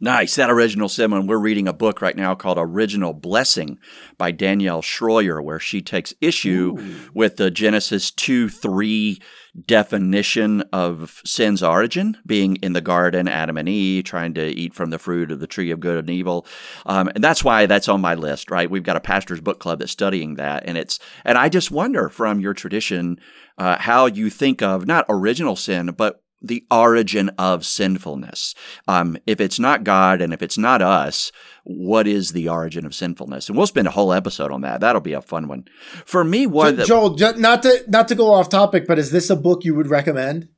Nice. 0.00 0.34
That 0.34 0.50
original 0.50 0.88
sin 0.88 1.10
one. 1.10 1.26
We're 1.26 1.38
reading 1.38 1.68
a 1.68 1.72
book 1.72 2.02
right 2.02 2.16
now 2.16 2.34
called 2.34 2.58
Original 2.58 3.12
Blessing 3.12 3.78
by 4.18 4.30
Danielle 4.30 4.82
Shroyer, 4.82 5.42
where 5.42 5.60
she 5.60 5.82
takes 5.82 6.14
issue 6.20 6.76
Ooh. 6.78 7.10
with 7.14 7.36
the 7.36 7.50
Genesis 7.50 8.10
2 8.10 8.48
3 8.48 9.20
definition 9.64 10.62
of 10.72 11.22
sin's 11.24 11.62
origin, 11.62 12.18
being 12.26 12.56
in 12.56 12.74
the 12.74 12.80
garden, 12.80 13.26
Adam 13.26 13.56
and 13.56 13.68
Eve, 13.68 14.04
trying 14.04 14.34
to 14.34 14.44
eat 14.46 14.74
from 14.74 14.90
the 14.90 14.98
fruit 14.98 15.30
of 15.30 15.40
the 15.40 15.46
tree 15.46 15.70
of 15.70 15.80
good 15.80 15.98
and 15.98 16.10
evil. 16.10 16.46
Um, 16.84 17.08
and 17.14 17.24
that's 17.24 17.42
why 17.42 17.66
that's 17.66 17.88
on 17.88 18.00
my 18.00 18.14
list, 18.14 18.50
right? 18.50 18.70
We've 18.70 18.82
got 18.82 18.96
a 18.96 19.00
pastor's 19.00 19.40
book 19.40 19.58
club 19.58 19.78
that's 19.78 19.92
studying 19.92 20.34
that. 20.34 20.64
And 20.66 20.76
it's, 20.76 20.98
and 21.24 21.38
I 21.38 21.48
just 21.48 21.70
wonder 21.70 22.08
from 22.08 22.40
your 22.40 22.54
tradition, 22.54 23.18
uh, 23.56 23.78
how 23.78 24.06
you 24.06 24.28
think 24.28 24.60
of 24.60 24.86
not 24.86 25.06
original 25.08 25.56
sin, 25.56 25.94
but 25.96 26.22
the 26.42 26.64
origin 26.70 27.30
of 27.38 27.64
sinfulness. 27.64 28.54
Um, 28.86 29.16
if 29.26 29.40
it's 29.40 29.58
not 29.58 29.84
God 29.84 30.20
and 30.20 30.32
if 30.32 30.42
it's 30.42 30.58
not 30.58 30.82
us, 30.82 31.32
what 31.64 32.06
is 32.06 32.32
the 32.32 32.48
origin 32.48 32.86
of 32.86 32.94
sinfulness? 32.94 33.48
And 33.48 33.56
we'll 33.56 33.66
spend 33.66 33.88
a 33.88 33.92
whole 33.92 34.12
episode 34.12 34.52
on 34.52 34.60
that. 34.62 34.80
That'll 34.80 35.00
be 35.00 35.14
a 35.14 35.22
fun 35.22 35.48
one. 35.48 35.64
For 36.04 36.24
me, 36.24 36.46
what 36.46 36.78
Joel, 36.86 37.16
not 37.16 37.62
to 37.62 37.84
not 37.88 38.08
to 38.08 38.14
go 38.14 38.32
off 38.32 38.48
topic, 38.48 38.86
but 38.86 38.98
is 38.98 39.10
this 39.10 39.30
a 39.30 39.36
book 39.36 39.64
you 39.64 39.74
would 39.74 39.88
recommend? 39.88 40.48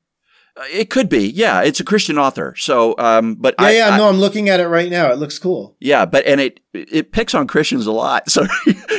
Uh, 0.57 0.65
it 0.73 0.91
could 0.91 1.09
be, 1.09 1.29
yeah. 1.29 1.63
It's 1.63 1.81
a 1.81 1.85
Christian 1.85 2.19
author, 2.19 2.55
so 2.57 2.95
um, 2.99 3.37
but 3.37 3.55
yeah, 3.59 3.67
I, 3.67 3.71
yeah. 3.71 3.89
I, 3.91 3.97
no, 3.97 4.09
I'm 4.09 4.19
looking 4.19 4.49
at 4.49 4.61
it 4.61 4.67
right 4.67 4.91
now. 4.91 5.13
It 5.13 5.19
looks 5.19 5.39
cool. 5.39 5.77
Yeah, 5.81 6.05
but 6.05 6.27
and 6.27 6.41
it 6.41 6.61
it 6.73 7.13
picks 7.13 7.35
on 7.35 7.47
Christians 7.47 7.87
a 7.87 7.93
lot, 7.93 8.29
so 8.31 8.47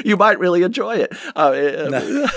you 0.05 0.15
might 0.17 0.39
really 0.39 0.63
enjoy 0.63 0.95
it. 0.95 1.13
Uh, 1.35 1.51
no. 1.89 2.27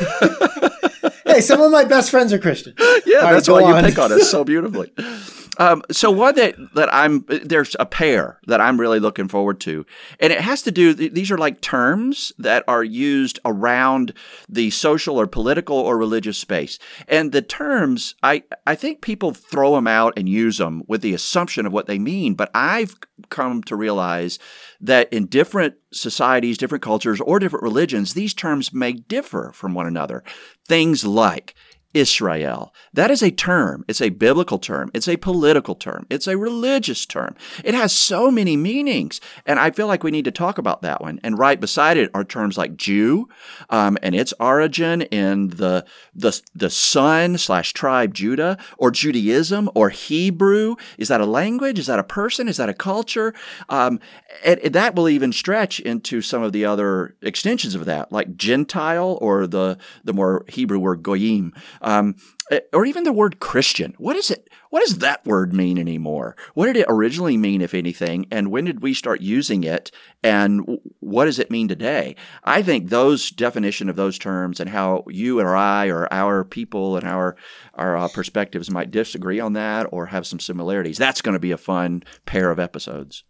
hey, 1.34 1.40
some 1.40 1.60
of 1.60 1.70
my 1.70 1.84
best 1.84 2.10
friends 2.10 2.32
are 2.32 2.38
Christian. 2.38 2.74
Yeah, 3.04 3.18
All 3.18 3.32
that's 3.32 3.48
right, 3.48 3.62
why 3.62 3.72
on. 3.72 3.82
you 3.84 3.90
pick 3.90 3.98
on 3.98 4.12
us 4.12 4.30
so 4.30 4.44
beautifully. 4.44 4.92
Um, 5.58 5.82
so 5.90 6.10
one 6.10 6.34
that 6.36 6.54
that 6.74 6.92
I'm 6.92 7.26
there's 7.28 7.76
a 7.78 7.84
pair 7.84 8.40
that 8.46 8.60
I'm 8.60 8.80
really 8.80 9.00
looking 9.00 9.28
forward 9.28 9.60
to, 9.60 9.84
and 10.18 10.32
it 10.32 10.40
has 10.40 10.62
to 10.62 10.70
do. 10.70 10.94
These 10.94 11.30
are 11.30 11.38
like 11.38 11.60
terms 11.60 12.32
that 12.38 12.64
are 12.66 12.82
used 12.82 13.38
around 13.44 14.14
the 14.48 14.70
social 14.70 15.20
or 15.20 15.26
political 15.26 15.76
or 15.76 15.98
religious 15.98 16.38
space, 16.38 16.78
and 17.06 17.32
the 17.32 17.42
terms 17.42 18.14
I 18.22 18.44
I 18.66 18.74
think 18.74 19.02
people 19.02 19.34
throw 19.34 19.74
them 19.74 19.86
out 19.86 20.14
and 20.16 20.28
use 20.28 20.56
them 20.56 20.84
with 20.88 21.02
the 21.02 21.14
assumption 21.14 21.66
of 21.66 21.72
what 21.72 21.86
they 21.86 21.98
mean, 21.98 22.34
but 22.34 22.50
I've 22.54 22.96
come 23.28 23.62
to 23.64 23.76
realize 23.76 24.38
that 24.80 25.12
in 25.12 25.26
different 25.26 25.74
societies, 25.92 26.58
different 26.58 26.82
cultures, 26.82 27.20
or 27.20 27.38
different 27.38 27.62
religions, 27.62 28.14
these 28.14 28.34
terms 28.34 28.72
may 28.72 28.92
differ 28.92 29.52
from 29.54 29.74
one 29.74 29.86
another. 29.86 30.24
Things 30.66 31.04
like 31.04 31.54
Israel. 31.94 32.72
That 32.92 33.10
is 33.10 33.22
a 33.22 33.30
term. 33.30 33.84
It's 33.88 34.00
a 34.00 34.08
biblical 34.08 34.58
term. 34.58 34.90
It's 34.94 35.08
a 35.08 35.16
political 35.16 35.74
term. 35.74 36.06
It's 36.10 36.26
a 36.26 36.38
religious 36.38 37.06
term. 37.06 37.36
It 37.64 37.74
has 37.74 37.92
so 37.92 38.30
many 38.30 38.56
meanings. 38.56 39.20
And 39.44 39.58
I 39.58 39.70
feel 39.70 39.86
like 39.86 40.02
we 40.02 40.10
need 40.10 40.24
to 40.24 40.30
talk 40.30 40.58
about 40.58 40.82
that 40.82 41.00
one. 41.00 41.20
And 41.22 41.38
right 41.38 41.60
beside 41.60 41.96
it 41.96 42.10
are 42.14 42.24
terms 42.24 42.56
like 42.56 42.76
Jew 42.76 43.28
um, 43.70 43.98
and 44.02 44.14
its 44.14 44.32
origin 44.40 45.02
in 45.02 45.48
the, 45.48 45.84
the, 46.14 46.40
the 46.54 46.70
son 46.70 47.36
slash 47.38 47.72
tribe 47.72 48.14
Judah 48.14 48.56
or 48.78 48.90
Judaism 48.90 49.70
or 49.74 49.90
Hebrew. 49.90 50.76
Is 50.98 51.08
that 51.08 51.20
a 51.20 51.26
language? 51.26 51.78
Is 51.78 51.86
that 51.86 51.98
a 51.98 52.04
person? 52.04 52.48
Is 52.48 52.56
that 52.56 52.68
a 52.68 52.74
culture? 52.74 53.34
Um, 53.68 54.00
and, 54.44 54.60
and 54.60 54.74
that 54.74 54.94
will 54.94 55.08
even 55.08 55.32
stretch 55.32 55.80
into 55.80 56.22
some 56.22 56.42
of 56.42 56.52
the 56.52 56.64
other 56.64 57.16
extensions 57.22 57.74
of 57.74 57.84
that, 57.84 58.12
like 58.12 58.36
Gentile 58.36 59.18
or 59.20 59.46
the, 59.46 59.78
the 60.04 60.12
more 60.12 60.44
Hebrew 60.48 60.78
word 60.78 61.02
goyim 61.02 61.52
um, 61.82 62.16
eh, 62.50 62.60
or 62.72 62.86
even 62.86 63.04
the 63.04 63.12
word 63.12 63.40
Christian. 63.40 63.94
What 63.98 64.16
is 64.16 64.30
it? 64.30 64.48
What 64.70 64.80
does 64.80 64.98
that 64.98 65.26
word 65.26 65.52
mean 65.52 65.78
anymore? 65.78 66.34
What 66.54 66.66
did 66.66 66.76
it 66.76 66.86
originally 66.88 67.36
mean, 67.36 67.60
if 67.60 67.74
anything? 67.74 68.26
And 68.30 68.50
when 68.50 68.64
did 68.64 68.80
we 68.80 68.94
start 68.94 69.20
using 69.20 69.64
it? 69.64 69.90
And 70.22 70.78
what 71.00 71.26
does 71.26 71.38
it 71.38 71.50
mean 71.50 71.68
today? 71.68 72.16
I 72.44 72.62
think 72.62 72.88
those 72.88 73.30
definition 73.30 73.90
of 73.90 73.96
those 73.96 74.18
terms 74.18 74.60
and 74.60 74.70
how 74.70 75.04
you 75.08 75.40
or 75.40 75.54
I 75.54 75.88
or 75.88 76.10
our 76.12 76.44
people 76.44 76.96
and 76.96 77.06
our 77.06 77.36
our 77.74 77.96
uh, 77.96 78.08
perspectives 78.08 78.70
might 78.70 78.90
disagree 78.90 79.40
on 79.40 79.52
that 79.52 79.86
or 79.90 80.06
have 80.06 80.26
some 80.26 80.40
similarities. 80.40 80.96
That's 80.96 81.20
going 81.20 81.34
to 81.34 81.40
be 81.40 81.52
a 81.52 81.58
fun 81.58 82.02
pair 82.24 82.50
of 82.50 82.58
episodes. 82.58 83.24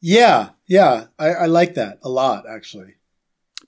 Yeah, 0.00 0.50
yeah, 0.66 1.06
I, 1.18 1.28
I 1.28 1.46
like 1.46 1.74
that 1.74 1.98
a 2.02 2.08
lot, 2.08 2.44
actually. 2.48 2.94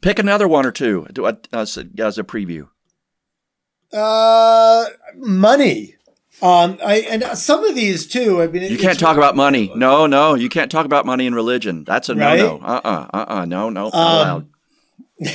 Pick 0.01 0.19
another 0.19 0.47
one 0.47 0.67
or 0.67 0.73
two 0.73 1.07
as 1.53 1.77
a, 1.77 1.87
as 1.99 2.19
a 2.19 2.23
preview. 2.23 2.69
Uh, 3.93 4.87
money. 5.17 5.95
Um, 6.41 6.79
I 6.85 6.99
and 7.11 7.25
some 7.37 7.65
of 7.65 7.75
these 7.75 8.07
too. 8.07 8.41
I 8.41 8.47
mean, 8.47 8.71
you 8.71 8.79
can't 8.79 8.99
talk 8.99 9.17
about 9.17 9.35
money. 9.35 9.73
No, 9.75 10.07
no, 10.07 10.35
you 10.35 10.49
can't 10.49 10.71
talk 10.71 10.87
about 10.87 11.05
money 11.05 11.27
and 11.27 11.35
religion. 11.35 11.83
That's 11.85 12.09
a 12.09 12.15
right? 12.15 12.39
no, 12.39 12.59
no. 12.59 12.65
Uh, 12.65 12.81
uh-uh, 12.85 13.07
uh, 13.13 13.25
uh, 13.29 13.45
no, 13.45 13.71
no, 13.71 13.91
um, 13.91 14.49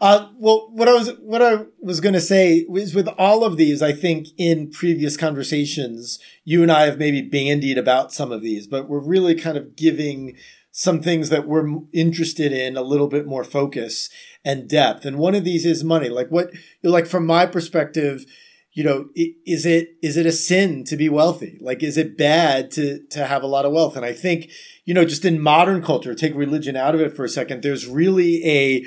uh, 0.00 0.28
well, 0.36 0.68
what 0.72 0.88
I 0.88 0.94
was 0.94 1.10
what 1.20 1.42
I 1.42 1.66
was 1.80 2.00
going 2.00 2.14
to 2.14 2.20
say 2.20 2.66
was 2.68 2.92
with 2.94 3.06
all 3.18 3.44
of 3.44 3.56
these, 3.56 3.82
I 3.82 3.92
think 3.92 4.28
in 4.36 4.70
previous 4.70 5.16
conversations, 5.16 6.18
you 6.44 6.62
and 6.62 6.72
I 6.72 6.86
have 6.86 6.98
maybe 6.98 7.22
bandied 7.22 7.78
about 7.78 8.12
some 8.12 8.32
of 8.32 8.42
these, 8.42 8.66
but 8.66 8.88
we're 8.88 8.98
really 8.98 9.36
kind 9.36 9.56
of 9.56 9.76
giving 9.76 10.36
some 10.72 11.02
things 11.02 11.28
that 11.28 11.46
we're 11.46 11.66
interested 11.92 12.50
in 12.50 12.76
a 12.76 12.82
little 12.82 13.06
bit 13.06 13.26
more 13.26 13.44
focus 13.44 14.08
and 14.44 14.68
depth. 14.68 15.04
And 15.04 15.18
one 15.18 15.34
of 15.34 15.44
these 15.44 15.64
is 15.64 15.84
money. 15.84 16.08
Like 16.08 16.28
what, 16.28 16.50
like 16.82 17.06
from 17.06 17.26
my 17.26 17.46
perspective, 17.46 18.24
you 18.72 18.82
know, 18.82 19.10
is 19.14 19.66
it, 19.66 19.96
is 20.02 20.16
it 20.16 20.24
a 20.24 20.32
sin 20.32 20.82
to 20.84 20.96
be 20.96 21.10
wealthy? 21.10 21.58
Like, 21.60 21.82
is 21.82 21.98
it 21.98 22.16
bad 22.16 22.70
to, 22.72 23.00
to 23.10 23.26
have 23.26 23.42
a 23.42 23.46
lot 23.46 23.66
of 23.66 23.72
wealth? 23.72 23.96
And 23.96 24.04
I 24.04 24.14
think, 24.14 24.50
you 24.86 24.94
know, 24.94 25.04
just 25.04 25.26
in 25.26 25.38
modern 25.38 25.82
culture, 25.82 26.14
take 26.14 26.34
religion 26.34 26.74
out 26.74 26.94
of 26.94 27.02
it 27.02 27.14
for 27.14 27.24
a 27.24 27.28
second, 27.28 27.62
there's 27.62 27.86
really 27.86 28.42
a, 28.46 28.84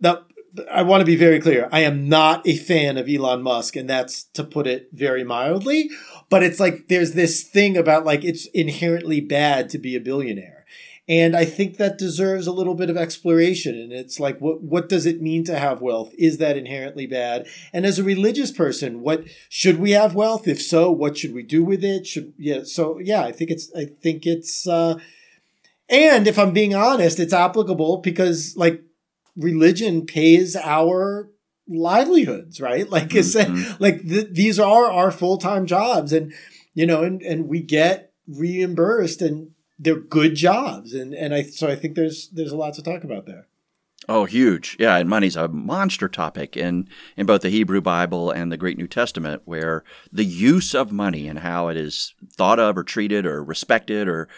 that 0.00 0.22
I 0.70 0.82
want 0.82 1.00
to 1.00 1.04
be 1.04 1.16
very 1.16 1.40
clear. 1.40 1.68
I 1.72 1.80
am 1.80 2.08
not 2.08 2.46
a 2.46 2.56
fan 2.56 2.96
of 2.96 3.08
Elon 3.08 3.42
Musk, 3.42 3.74
and 3.74 3.90
that's 3.90 4.24
to 4.34 4.44
put 4.44 4.66
it 4.66 4.88
very 4.92 5.24
mildly. 5.24 5.90
But 6.30 6.42
it's 6.44 6.60
like 6.60 6.88
there's 6.88 7.12
this 7.12 7.42
thing 7.42 7.76
about 7.76 8.04
like 8.04 8.24
it's 8.24 8.46
inherently 8.46 9.20
bad 9.20 9.68
to 9.70 9.78
be 9.78 9.96
a 9.96 10.00
billionaire. 10.00 10.64
And 11.06 11.36
I 11.36 11.44
think 11.44 11.76
that 11.76 11.98
deserves 11.98 12.46
a 12.46 12.52
little 12.52 12.74
bit 12.74 12.88
of 12.88 12.96
exploration. 12.96 13.78
And 13.78 13.92
it's 13.92 14.18
like, 14.18 14.40
what, 14.40 14.62
what 14.62 14.88
does 14.88 15.04
it 15.04 15.20
mean 15.20 15.44
to 15.44 15.58
have 15.58 15.82
wealth? 15.82 16.12
Is 16.16 16.38
that 16.38 16.56
inherently 16.56 17.06
bad? 17.06 17.46
And 17.74 17.84
as 17.84 17.98
a 17.98 18.04
religious 18.04 18.50
person, 18.50 19.02
what 19.02 19.24
should 19.50 19.78
we 19.78 19.90
have 19.90 20.14
wealth? 20.14 20.48
If 20.48 20.62
so, 20.62 20.90
what 20.90 21.18
should 21.18 21.34
we 21.34 21.42
do 21.42 21.62
with 21.62 21.84
it? 21.84 22.06
Should, 22.06 22.32
yeah. 22.38 22.60
So 22.64 22.98
yeah, 22.98 23.22
I 23.22 23.32
think 23.32 23.50
it's, 23.50 23.70
I 23.76 23.84
think 23.84 24.26
it's, 24.26 24.66
uh, 24.66 24.98
and 25.90 26.26
if 26.26 26.38
I'm 26.38 26.52
being 26.54 26.74
honest, 26.74 27.20
it's 27.20 27.34
applicable 27.34 27.98
because 27.98 28.56
like 28.56 28.82
religion 29.36 30.06
pays 30.06 30.56
our 30.56 31.28
livelihoods, 31.68 32.62
right? 32.62 32.88
Like 32.94 33.10
mm-hmm. 33.10 33.82
like 33.82 34.08
th- 34.08 34.28
these 34.32 34.58
are 34.58 34.90
our 34.90 35.10
full-time 35.10 35.66
jobs 35.66 36.14
and, 36.14 36.32
you 36.72 36.86
know, 36.86 37.02
and, 37.02 37.20
and 37.20 37.46
we 37.46 37.60
get 37.60 38.12
reimbursed 38.26 39.20
and 39.20 39.50
they're 39.84 40.00
good 40.00 40.34
jobs, 40.34 40.94
and 40.94 41.14
and 41.14 41.34
I 41.34 41.42
so 41.42 41.68
I 41.68 41.76
think 41.76 41.94
there's 41.94 42.28
there's 42.30 42.52
a 42.52 42.56
lot 42.56 42.74
to 42.74 42.82
talk 42.82 43.04
about 43.04 43.26
there. 43.26 43.46
Oh, 44.06 44.26
huge! 44.26 44.76
Yeah, 44.78 44.96
and 44.96 45.08
money's 45.08 45.36
a 45.36 45.48
monster 45.48 46.08
topic 46.08 46.56
in 46.56 46.88
in 47.16 47.26
both 47.26 47.42
the 47.42 47.50
Hebrew 47.50 47.80
Bible 47.80 48.30
and 48.30 48.50
the 48.50 48.56
Greek 48.56 48.76
New 48.76 48.86
Testament, 48.86 49.42
where 49.44 49.84
the 50.12 50.24
use 50.24 50.74
of 50.74 50.92
money 50.92 51.28
and 51.28 51.38
how 51.38 51.68
it 51.68 51.76
is 51.76 52.14
thought 52.32 52.58
of 52.58 52.76
or 52.76 52.82
treated 52.82 53.24
or 53.24 53.42
respected 53.42 54.08
or 54.08 54.28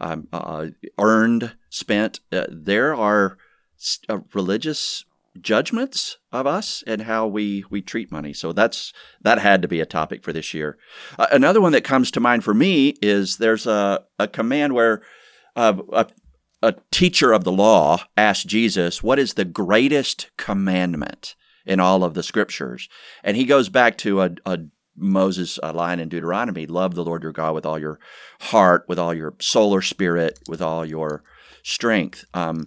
um, 0.00 0.28
uh, 0.32 0.66
earned, 0.98 1.56
spent. 1.70 2.20
Uh, 2.30 2.46
there 2.50 2.94
are 2.94 3.38
uh, 4.08 4.18
religious 4.34 5.04
judgments 5.42 6.18
of 6.32 6.46
us 6.46 6.82
and 6.86 7.02
how 7.02 7.26
we 7.26 7.64
we 7.70 7.80
treat 7.82 8.10
money. 8.10 8.32
So 8.32 8.52
that's 8.52 8.92
that 9.22 9.38
had 9.38 9.62
to 9.62 9.68
be 9.68 9.80
a 9.80 9.86
topic 9.86 10.22
for 10.22 10.32
this 10.32 10.54
year. 10.54 10.78
Uh, 11.18 11.26
another 11.32 11.60
one 11.60 11.72
that 11.72 11.84
comes 11.84 12.10
to 12.12 12.20
mind 12.20 12.44
for 12.44 12.54
me 12.54 12.94
is 13.02 13.36
there's 13.36 13.66
a 13.66 14.04
a 14.18 14.28
command 14.28 14.74
where 14.74 15.02
uh, 15.54 15.74
a 15.92 16.06
a 16.62 16.74
teacher 16.90 17.32
of 17.32 17.44
the 17.44 17.52
law 17.52 18.02
asked 18.16 18.46
Jesus, 18.46 19.02
"What 19.02 19.18
is 19.18 19.34
the 19.34 19.44
greatest 19.44 20.30
commandment 20.36 21.34
in 21.64 21.80
all 21.80 22.02
of 22.02 22.14
the 22.14 22.22
scriptures?" 22.22 22.88
And 23.22 23.36
he 23.36 23.44
goes 23.44 23.68
back 23.68 23.96
to 23.98 24.22
a, 24.22 24.30
a 24.44 24.58
Moses 24.96 25.58
a 25.62 25.72
line 25.72 26.00
in 26.00 26.08
Deuteronomy: 26.08 26.66
"Love 26.66 26.94
the 26.94 27.04
Lord 27.04 27.22
your 27.22 27.32
God 27.32 27.54
with 27.54 27.66
all 27.66 27.78
your 27.78 27.98
heart, 28.40 28.84
with 28.88 28.98
all 28.98 29.14
your 29.14 29.34
soul 29.40 29.72
or 29.72 29.82
spirit, 29.82 30.38
with 30.48 30.62
all 30.62 30.84
your 30.84 31.22
strength." 31.62 32.24
Um, 32.34 32.66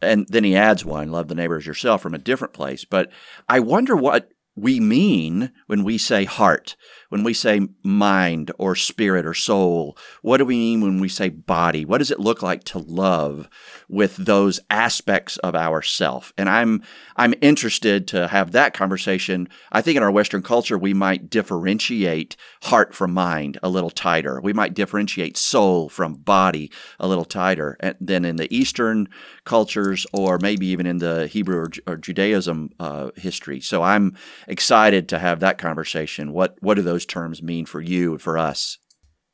and 0.00 0.26
then 0.28 0.44
he 0.44 0.56
adds 0.56 0.84
one, 0.84 1.10
love 1.10 1.28
the 1.28 1.34
neighbor 1.34 1.56
as 1.56 1.66
yourself 1.66 2.02
from 2.02 2.14
a 2.14 2.18
different 2.18 2.54
place. 2.54 2.84
But 2.84 3.10
I 3.48 3.60
wonder 3.60 3.96
what 3.96 4.30
we 4.54 4.80
mean 4.80 5.52
when 5.66 5.84
we 5.84 5.98
say 5.98 6.24
heart, 6.24 6.76
when 7.08 7.22
we 7.22 7.34
say 7.34 7.60
mind 7.82 8.50
or 8.58 8.74
spirit 8.74 9.26
or 9.26 9.34
soul? 9.34 9.96
What 10.22 10.38
do 10.38 10.44
we 10.44 10.56
mean 10.56 10.80
when 10.80 11.00
we 11.00 11.08
say 11.08 11.28
body? 11.28 11.84
What 11.84 11.98
does 11.98 12.10
it 12.10 12.20
look 12.20 12.42
like 12.42 12.64
to 12.64 12.78
love 12.78 13.48
with 13.88 14.16
those 14.16 14.60
aspects 14.70 15.38
of 15.38 15.54
ourself? 15.54 16.32
And 16.36 16.48
I'm 16.48 16.82
I'm 17.16 17.34
interested 17.40 18.06
to 18.08 18.28
have 18.28 18.52
that 18.52 18.74
conversation. 18.74 19.48
I 19.72 19.82
think 19.82 19.96
in 19.96 20.02
our 20.02 20.10
Western 20.10 20.42
culture 20.42 20.78
we 20.78 20.94
might 20.94 21.30
differentiate 21.30 22.36
heart 22.64 22.94
from 22.94 23.12
mind 23.12 23.58
a 23.62 23.68
little 23.68 23.90
tighter. 23.90 24.40
We 24.40 24.52
might 24.52 24.74
differentiate 24.74 25.36
soul 25.36 25.88
from 25.88 26.14
body 26.14 26.70
a 26.98 27.08
little 27.08 27.24
tighter. 27.24 27.76
than 28.00 28.24
in 28.24 28.36
the 28.36 28.54
Eastern 28.54 29.08
cultures, 29.44 30.06
or 30.12 30.38
maybe 30.38 30.66
even 30.66 30.86
in 30.86 30.98
the 30.98 31.26
Hebrew 31.26 31.58
or, 31.58 31.70
or 31.86 31.96
Judaism 31.96 32.70
uh, 32.78 33.10
history. 33.16 33.60
So 33.60 33.82
I'm 33.82 34.16
excited 34.46 35.08
to 35.08 35.18
have 35.18 35.40
that 35.40 35.58
conversation. 35.58 36.32
What 36.32 36.56
what 36.60 36.74
do 36.74 36.82
those 36.82 36.97
terms 37.06 37.42
mean 37.42 37.66
for 37.66 37.80
you 37.80 38.12
and 38.12 38.22
for 38.22 38.38
us? 38.38 38.78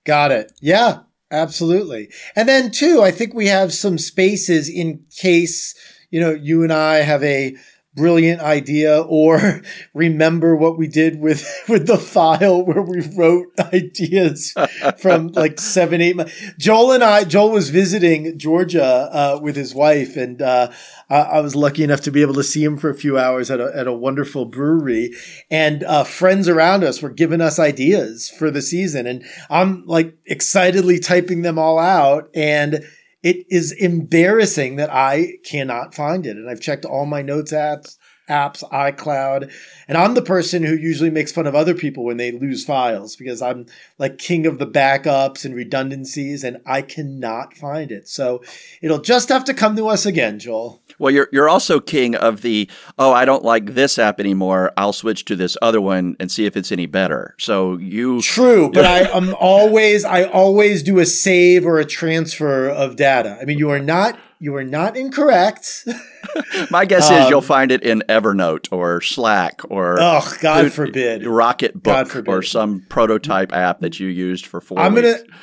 Got 0.04 0.32
it. 0.32 0.52
Yeah, 0.60 1.00
absolutely. 1.30 2.10
And 2.36 2.48
then 2.48 2.70
too, 2.70 3.02
I 3.02 3.10
think 3.10 3.34
we 3.34 3.46
have 3.46 3.72
some 3.72 3.98
spaces 3.98 4.68
in 4.68 5.04
case 5.16 5.74
you 6.10 6.20
know 6.20 6.30
you 6.30 6.62
and 6.62 6.72
I 6.72 6.96
have 6.96 7.22
a 7.22 7.56
brilliant 7.94 8.40
idea 8.40 9.00
or 9.00 9.62
remember 9.94 10.56
what 10.56 10.76
we 10.76 10.88
did 10.88 11.20
with 11.20 11.48
with 11.68 11.86
the 11.86 11.98
file 11.98 12.64
where 12.64 12.82
we 12.82 13.00
wrote 13.16 13.46
ideas 13.72 14.54
from 14.98 15.28
like 15.28 15.60
seven 15.60 16.00
eight 16.00 16.16
months. 16.16 16.32
joel 16.58 16.92
and 16.92 17.04
i 17.04 17.24
joel 17.24 17.50
was 17.50 17.70
visiting 17.70 18.38
georgia 18.38 18.84
uh, 18.84 19.38
with 19.40 19.56
his 19.56 19.74
wife 19.74 20.16
and 20.16 20.42
uh, 20.42 20.70
I, 21.08 21.16
I, 21.16 21.40
was 21.40 21.54
lucky 21.54 21.84
enough 21.84 22.00
to 22.02 22.10
be 22.10 22.22
able 22.22 22.34
to 22.34 22.42
see 22.42 22.64
him 22.64 22.76
for 22.76 22.90
a 22.90 22.94
few 22.94 23.18
hours 23.18 23.50
at 23.50 23.60
a, 23.60 23.70
at 23.74 23.86
a 23.86 23.92
wonderful 23.92 24.46
brewery. 24.46 25.12
And 25.50 25.84
uh, 25.84 26.04
friends 26.04 26.48
around 26.48 26.82
us 26.82 27.02
were 27.02 27.10
giving 27.10 27.40
us 27.40 27.58
ideas 27.58 28.30
for 28.30 28.50
the 28.50 28.62
season. 28.62 29.06
And 29.06 29.24
i'm 29.50 29.84
like 29.86 30.16
excitedly 30.26 30.98
typing 30.98 31.42
them 31.42 31.58
all 31.58 31.78
out. 31.78 32.30
And 32.34 32.84
it 33.24 33.46
is 33.48 33.72
embarrassing 33.72 34.76
that 34.76 34.92
I 34.92 35.38
cannot 35.44 35.94
find 35.94 36.26
it. 36.26 36.36
And 36.36 36.48
I've 36.48 36.60
checked 36.60 36.84
all 36.84 37.06
my 37.06 37.22
notes 37.22 37.52
apps, 37.52 37.96
apps, 38.28 38.62
iCloud, 38.70 39.50
and 39.88 39.96
I'm 39.96 40.12
the 40.12 40.22
person 40.22 40.62
who 40.62 40.76
usually 40.76 41.10
makes 41.10 41.32
fun 41.32 41.46
of 41.46 41.54
other 41.54 41.74
people 41.74 42.04
when 42.04 42.18
they 42.18 42.32
lose 42.32 42.66
files 42.66 43.16
because 43.16 43.40
I'm 43.40 43.64
like 43.98 44.18
king 44.18 44.46
of 44.46 44.58
the 44.58 44.66
backups 44.66 45.46
and 45.46 45.54
redundancies 45.54 46.44
and 46.44 46.58
I 46.66 46.82
cannot 46.82 47.56
find 47.56 47.90
it. 47.90 48.08
So 48.08 48.44
it'll 48.82 49.00
just 49.00 49.30
have 49.30 49.44
to 49.46 49.54
come 49.54 49.74
to 49.76 49.88
us 49.88 50.04
again, 50.04 50.38
Joel. 50.38 50.82
Well, 51.04 51.12
you're 51.12 51.28
you're 51.32 51.50
also 51.50 51.80
king 51.80 52.14
of 52.16 52.40
the 52.40 52.66
oh, 52.98 53.12
I 53.12 53.26
don't 53.26 53.44
like 53.44 53.74
this 53.74 53.98
app 53.98 54.18
anymore. 54.18 54.72
I'll 54.78 54.94
switch 54.94 55.26
to 55.26 55.36
this 55.36 55.54
other 55.60 55.78
one 55.78 56.16
and 56.18 56.32
see 56.32 56.46
if 56.46 56.56
it's 56.56 56.72
any 56.72 56.86
better. 56.86 57.34
So 57.38 57.76
you 57.76 58.22
True, 58.22 58.70
but 58.72 58.86
I 58.86 59.00
am 59.14 59.34
always 59.34 60.06
I 60.06 60.24
always 60.24 60.82
do 60.82 61.00
a 61.00 61.04
save 61.04 61.66
or 61.66 61.78
a 61.78 61.84
transfer 61.84 62.70
of 62.70 62.96
data. 62.96 63.36
I 63.38 63.44
mean, 63.44 63.58
you 63.58 63.68
are 63.68 63.78
not 63.78 64.18
you 64.40 64.56
are 64.56 64.64
not 64.64 64.96
incorrect. 64.96 65.86
My 66.70 66.86
guess 66.86 67.10
um, 67.10 67.18
is 67.18 67.28
you'll 67.28 67.40
um, 67.40 67.44
find 67.44 67.70
it 67.70 67.82
in 67.82 68.02
Evernote 68.08 68.68
or 68.72 69.02
Slack 69.02 69.60
or 69.68 69.98
oh, 70.00 70.36
God 70.40 70.72
forbid, 70.72 71.26
Rocket 71.26 71.82
Book 71.82 72.26
or 72.26 72.42
some 72.42 72.80
prototype 72.88 73.52
app 73.52 73.80
that 73.80 74.00
you 74.00 74.08
used 74.08 74.46
for 74.46 74.62
4 74.62 74.78
I'm 74.78 74.94
weeks. 74.94 75.22
gonna 75.22 75.36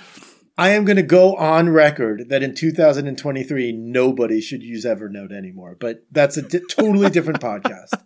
I 0.57 0.69
am 0.69 0.85
going 0.85 0.97
to 0.97 1.03
go 1.03 1.35
on 1.35 1.69
record 1.69 2.29
that 2.29 2.43
in 2.43 2.53
2023 2.55 3.71
nobody 3.71 4.41
should 4.41 4.63
use 4.63 4.85
Evernote 4.85 5.31
anymore, 5.31 5.77
but 5.79 6.05
that's 6.11 6.37
a 6.37 6.41
di- 6.41 6.61
totally 6.69 7.09
different 7.09 7.41
podcast. 7.41 8.01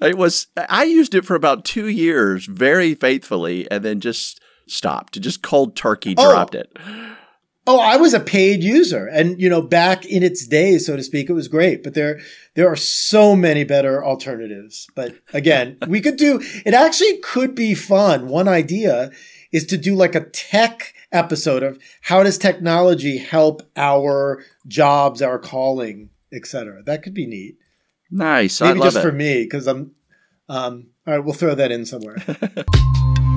It 0.00 0.16
was 0.16 0.46
I 0.56 0.84
used 0.84 1.14
it 1.14 1.24
for 1.24 1.34
about 1.34 1.64
2 1.64 1.88
years 1.88 2.46
very 2.46 2.94
faithfully 2.94 3.70
and 3.70 3.84
then 3.84 4.00
just 4.00 4.40
stopped. 4.66 5.20
Just 5.20 5.42
cold 5.42 5.76
turkey 5.76 6.14
oh. 6.16 6.30
dropped 6.30 6.54
oh. 6.54 6.60
it. 6.60 6.72
Oh, 7.66 7.78
I 7.78 7.98
was 7.98 8.14
a 8.14 8.20
paid 8.20 8.62
user 8.62 9.06
and 9.06 9.40
you 9.40 9.48
know 9.48 9.60
back 9.60 10.06
in 10.06 10.22
its 10.22 10.46
day 10.46 10.78
so 10.78 10.96
to 10.96 11.02
speak 11.02 11.28
it 11.28 11.34
was 11.34 11.48
great, 11.48 11.82
but 11.82 11.94
there 11.94 12.20
there 12.54 12.68
are 12.68 12.76
so 12.76 13.36
many 13.36 13.64
better 13.64 14.04
alternatives. 14.04 14.86
But 14.94 15.14
again, 15.32 15.76
we 15.86 16.00
could 16.00 16.16
do 16.16 16.40
it 16.64 16.74
actually 16.74 17.18
could 17.18 17.54
be 17.54 17.74
fun. 17.74 18.28
One 18.28 18.48
idea 18.48 19.10
is 19.52 19.66
to 19.66 19.76
do 19.76 19.94
like 19.94 20.14
a 20.14 20.28
tech 20.30 20.94
episode 21.12 21.62
of 21.62 21.78
how 22.02 22.22
does 22.22 22.38
technology 22.38 23.18
help 23.18 23.62
our 23.76 24.44
jobs, 24.66 25.22
our 25.22 25.38
calling, 25.38 26.10
etc. 26.32 26.82
That 26.84 27.02
could 27.02 27.14
be 27.14 27.26
neat. 27.26 27.56
Nice. 28.10 28.60
Maybe 28.60 28.80
just 28.80 28.96
it. 28.96 29.02
for 29.02 29.12
me 29.12 29.44
because 29.44 29.66
I'm. 29.66 29.92
Um, 30.48 30.88
all 31.06 31.14
right, 31.14 31.24
we'll 31.24 31.34
throw 31.34 31.54
that 31.54 31.70
in 31.70 31.86
somewhere. 31.86 32.16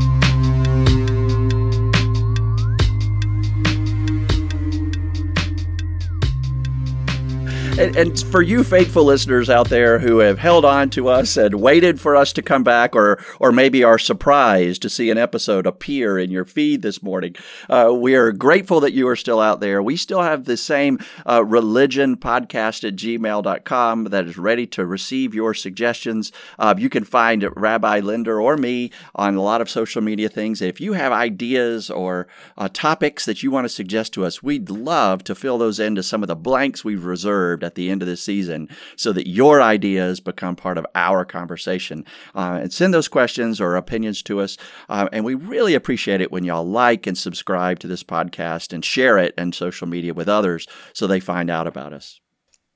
And, 7.76 7.96
and, 7.96 8.20
for 8.20 8.44
you 8.44 8.64
faithful 8.64 9.04
listeners 9.04 9.50
out 9.50 9.70
there 9.70 9.98
who 9.98 10.20
have 10.20 10.38
held 10.38 10.64
on 10.64 10.92
to 10.92 11.08
us 11.08 11.38
and 11.38 11.56
waited 11.56 12.00
for 12.00 12.16
us 12.16 12.32
to 12.34 12.44
come 12.44 12.64
back, 12.64 12.96
or 12.96 13.20
or 13.40 13.52
maybe 13.52 13.84
are 13.84 13.98
surprised 13.98 14.84
to 14.84 14.90
see 14.90 15.10
an 15.10 15.18
episode 15.18 15.66
appear 15.66 16.20
in 16.20 16.30
your 16.30 16.46
feed 16.46 16.84
this 16.84 17.02
morning, 17.02 17.36
uh, 17.72 17.92
we 17.92 18.14
are 18.14 18.32
grateful 18.32 18.80
that 18.82 18.94
you 18.94 19.08
are 19.08 19.16
still 19.16 19.42
out 19.42 19.60
there. 19.60 19.82
We 19.82 19.98
still 19.98 20.22
have 20.22 20.46
the 20.46 20.56
same 20.56 21.00
uh, 21.28 21.44
religion 21.44 22.16
podcast 22.16 22.88
at 22.88 22.96
gmail.com 22.96 24.04
that 24.06 24.26
is 24.26 24.38
ready 24.38 24.68
to 24.68 24.86
receive 24.86 25.34
your 25.34 25.56
suggestions. 25.56 26.32
Uh, 26.60 26.76
you 26.78 26.90
can 26.90 27.04
find 27.04 27.44
Rabbi 27.56 28.02
Linder 28.02 28.40
or 28.40 28.56
me 28.56 28.92
on 29.16 29.34
a 29.34 29.42
lot 29.42 29.62
of 29.62 29.70
social 29.70 30.04
media 30.04 30.30
things. 30.30 30.62
If 30.62 30.80
you 30.80 30.94
have 30.94 31.12
ideas 31.12 31.90
or 31.90 32.28
uh, 32.56 32.70
topics 32.72 33.26
that 33.26 33.42
you 33.42 33.50
want 33.50 33.66
to 33.66 33.70
suggest 33.70 34.14
to 34.14 34.26
us, 34.26 34.44
we'd 34.44 34.70
love 34.70 35.24
to 35.24 35.34
fill 35.34 35.58
those 35.58 35.80
into 35.80 36.04
some 36.04 36.22
of 36.22 36.28
the 36.28 36.36
blanks 36.36 36.86
we've 36.86 37.06
reserved 37.06 37.63
at 37.64 37.76
the 37.76 37.90
end 37.90 38.02
of 38.02 38.08
the 38.08 38.18
season 38.18 38.70
so 38.96 39.12
that 39.14 39.28
your 39.28 39.62
ideas 39.62 40.20
become 40.20 40.56
part 40.56 40.78
of 40.78 40.86
our 40.96 41.26
conversation. 41.26 42.06
Uh, 42.36 42.60
and 42.62 42.74
send 42.74 42.94
those 42.94 43.08
questions 43.08 43.60
or 43.60 43.76
opinions 43.76 44.22
to 44.24 44.40
us. 44.40 44.58
Uh, 44.90 45.08
and 45.12 45.26
we 45.26 45.36
really 45.36 45.74
appreciate 45.74 46.22
it 46.22 46.32
when 46.32 46.44
y'all 46.44 46.68
like 46.68 47.08
and 47.08 47.18
subscribe 47.18 47.80
to 47.80 47.88
this 47.88 48.04
podcast 48.04 48.74
and 48.74 48.84
share 48.84 49.18
it 49.18 49.34
and 49.38 49.56
social 49.56 49.88
media 49.88 50.14
with 50.14 50.30
others 50.30 50.68
so 50.94 51.08
they 51.08 51.20
find 51.20 51.50
out 51.50 51.68
about 51.68 51.94
us. 51.94 52.20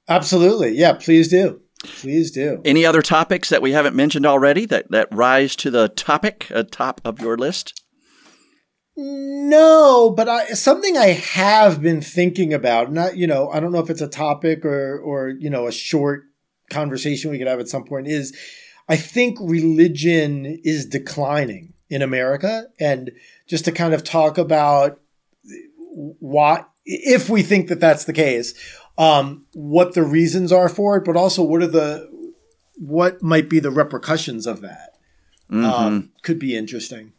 Absolutely. 0.07 0.71
Yeah, 0.77 0.93
please 0.93 1.27
do. 1.27 1.61
Please 1.83 2.31
do. 2.31 2.61
Any 2.65 2.85
other 2.85 3.01
topics 3.01 3.49
that 3.49 3.61
we 3.61 3.71
haven't 3.71 3.95
mentioned 3.95 4.25
already 4.25 4.65
that, 4.65 4.89
that 4.91 5.07
rise 5.11 5.55
to 5.57 5.69
the 5.69 5.89
topic, 5.89 6.49
uh, 6.53 6.63
top 6.69 7.01
of 7.05 7.19
your 7.19 7.37
list? 7.37 7.83
No, 8.99 10.09
but 10.09 10.27
I, 10.27 10.47
something 10.47 10.97
I 10.97 11.09
have 11.09 11.83
been 11.83 12.01
thinking 12.01 12.51
about. 12.51 12.91
Not, 12.91 13.15
you 13.15 13.27
know, 13.27 13.51
I 13.51 13.59
don't 13.59 13.71
know 13.71 13.79
if 13.79 13.91
it's 13.91 14.01
a 14.01 14.07
topic 14.07 14.65
or, 14.65 14.97
or 14.97 15.29
you 15.29 15.51
know, 15.51 15.67
a 15.67 15.71
short 15.71 16.23
conversation 16.71 17.29
we 17.29 17.37
could 17.37 17.47
have 17.47 17.59
at 17.59 17.67
some 17.67 17.83
point. 17.83 18.07
Is 18.07 18.35
I 18.89 18.95
think 18.95 19.37
religion 19.39 20.45
is 20.63 20.87
declining 20.87 21.73
in 21.89 22.01
America, 22.01 22.65
and 22.79 23.11
just 23.45 23.65
to 23.65 23.71
kind 23.71 23.93
of 23.93 24.03
talk 24.03 24.39
about 24.39 24.99
what 26.19 26.67
if 26.83 27.29
we 27.29 27.43
think 27.43 27.67
that 27.69 27.79
that's 27.79 28.05
the 28.05 28.13
case, 28.13 28.55
um, 28.97 29.45
what 29.53 29.93
the 29.93 30.03
reasons 30.03 30.51
are 30.51 30.69
for 30.69 30.97
it, 30.97 31.05
but 31.05 31.15
also 31.15 31.43
what 31.43 31.61
are 31.61 31.67
the 31.67 32.09
what 32.79 33.21
might 33.21 33.47
be 33.47 33.59
the 33.59 33.71
repercussions 33.71 34.47
of 34.47 34.61
that. 34.61 34.97
Mm-hmm. 35.51 35.65
Um, 35.65 36.11
could 36.23 36.39
be 36.39 36.57
interesting. 36.57 37.13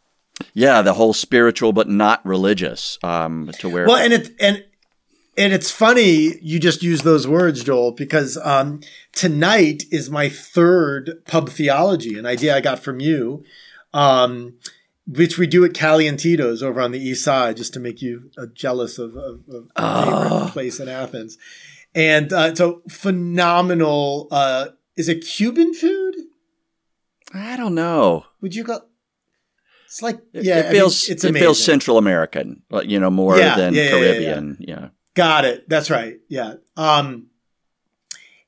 Yeah, 0.55 0.83
the 0.83 0.95
whole 0.95 1.13
spiritual 1.13 1.73
but 1.73 1.89
not 1.89 2.25
religious. 2.25 2.99
Um, 3.03 3.51
to 3.59 3.69
where 3.69 3.87
well, 3.87 3.97
and 3.97 4.13
it 4.13 4.31
and 4.41 4.65
and 5.37 5.53
it's 5.53 5.71
funny 5.71 6.39
you 6.41 6.59
just 6.59 6.83
use 6.83 7.03
those 7.03 7.27
words, 7.27 7.65
Joel, 7.65 7.93
because 7.93 8.37
um, 8.43 8.81
tonight 9.13 9.85
is 9.91 10.11
my 10.11 10.29
third 10.29 11.23
pub 11.27 11.49
theology, 11.49 12.19
an 12.19 12.27
idea 12.27 12.57
I 12.57 12.61
got 12.61 12.81
from 12.81 13.01
you, 13.01 13.45
um, 13.95 14.55
which 15.07 15.39
we 15.39 15.47
do 15.47 15.65
at 15.65 15.75
Cali-N-Tito's 15.75 16.63
over 16.63 16.81
on 16.81 16.91
the 16.91 16.99
east 16.99 17.25
side, 17.25 17.57
just 17.57 17.73
to 17.75 17.81
make 17.81 18.03
you 18.03 18.31
uh, 18.37 18.47
jealous 18.53 18.99
of, 18.99 19.17
of, 19.17 19.41
of 19.49 19.69
oh. 19.77 20.51
place 20.53 20.81
in 20.81 20.89
Athens. 20.89 21.39
And 21.95 22.33
uh, 22.33 22.55
so 22.55 22.83
phenomenal. 22.89 24.29
Uh, 24.31 24.69
is 24.97 25.09
it 25.09 25.21
Cuban 25.21 25.73
food? 25.73 26.17
I 27.33 27.57
don't 27.57 27.75
know. 27.75 28.27
Would 28.41 28.55
you 28.55 28.65
go? 28.65 28.81
It's 29.89 30.03
like 30.03 30.21
yeah, 30.33 30.59
it 30.59 30.71
feels 30.71 31.07
I 31.07 31.09
mean, 31.09 31.15
it's 31.15 31.25
it 31.25 31.35
feels 31.35 31.65
Central 31.65 31.97
American, 31.97 32.63
you 32.85 33.01
know, 33.01 33.09
more 33.09 33.39
yeah, 33.39 33.57
than 33.57 33.73
yeah, 33.73 33.89
Caribbean. 33.89 34.59
Yeah, 34.61 34.89
got 35.15 35.47
it. 35.47 35.67
That's 35.67 35.91
right. 35.91 36.19
Yeah. 36.29 36.57
Um, 36.77 37.29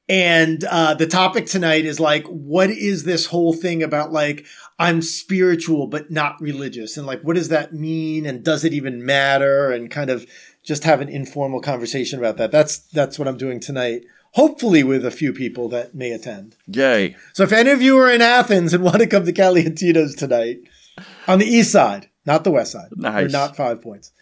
and 0.07 0.62
uh, 0.64 0.92
the 0.94 1.07
topic 1.07 1.46
tonight 1.46 1.87
is 1.87 1.98
like, 1.98 2.26
what 2.26 2.68
is 2.68 3.05
this 3.05 3.26
whole 3.26 3.55
thing 3.55 3.83
about? 3.83 4.12
Like, 4.12 4.44
I'm 4.79 5.00
spiritual 5.00 5.87
but 5.87 6.11
not 6.11 6.38
religious, 6.42 6.98
and 6.98 7.07
like, 7.07 7.22
what 7.22 7.37
does 7.37 7.48
that 7.48 7.72
mean? 7.72 8.26
And 8.26 8.44
does 8.44 8.62
it 8.62 8.74
even 8.74 9.03
matter? 9.03 9.70
And 9.70 9.90
kind 9.90 10.11
of 10.11 10.26
just 10.62 10.85
have 10.85 11.00
an 11.00 11.09
informal 11.09 11.62
conversation 11.62 12.18
about 12.18 12.37
that. 12.37 12.53
That's 12.53 12.81
that's 12.81 13.18
what 13.18 13.29
I'm 13.29 13.38
doing 13.38 13.61
tonight 13.61 14.03
hopefully 14.33 14.85
with 14.85 15.05
a 15.05 15.11
few 15.11 15.33
people 15.33 15.68
that 15.68 15.94
may 15.94 16.12
attend. 16.12 16.57
Yay. 16.66 17.16
So 17.33 17.42
if 17.42 17.53
any 17.53 17.70
of 17.70 17.83
you 17.83 17.98
are 17.98 18.11
in 18.11 18.22
Athens 18.22 18.72
and 18.72 18.85
want 18.85 18.98
to 18.98 19.07
come 19.07 19.24
to 19.24 19.33
Cali-N-Tito's 19.33 20.14
tonight, 20.14 20.61
on 21.31 21.38
the 21.38 21.47
east 21.47 21.71
side, 21.71 22.09
not 22.27 22.45
the 22.45 22.51
west 22.51 22.73
side, 22.73 22.88
nice. 22.97 23.27
or 23.27 23.29
not 23.29 23.57
five 23.57 23.81
points. 23.81 24.12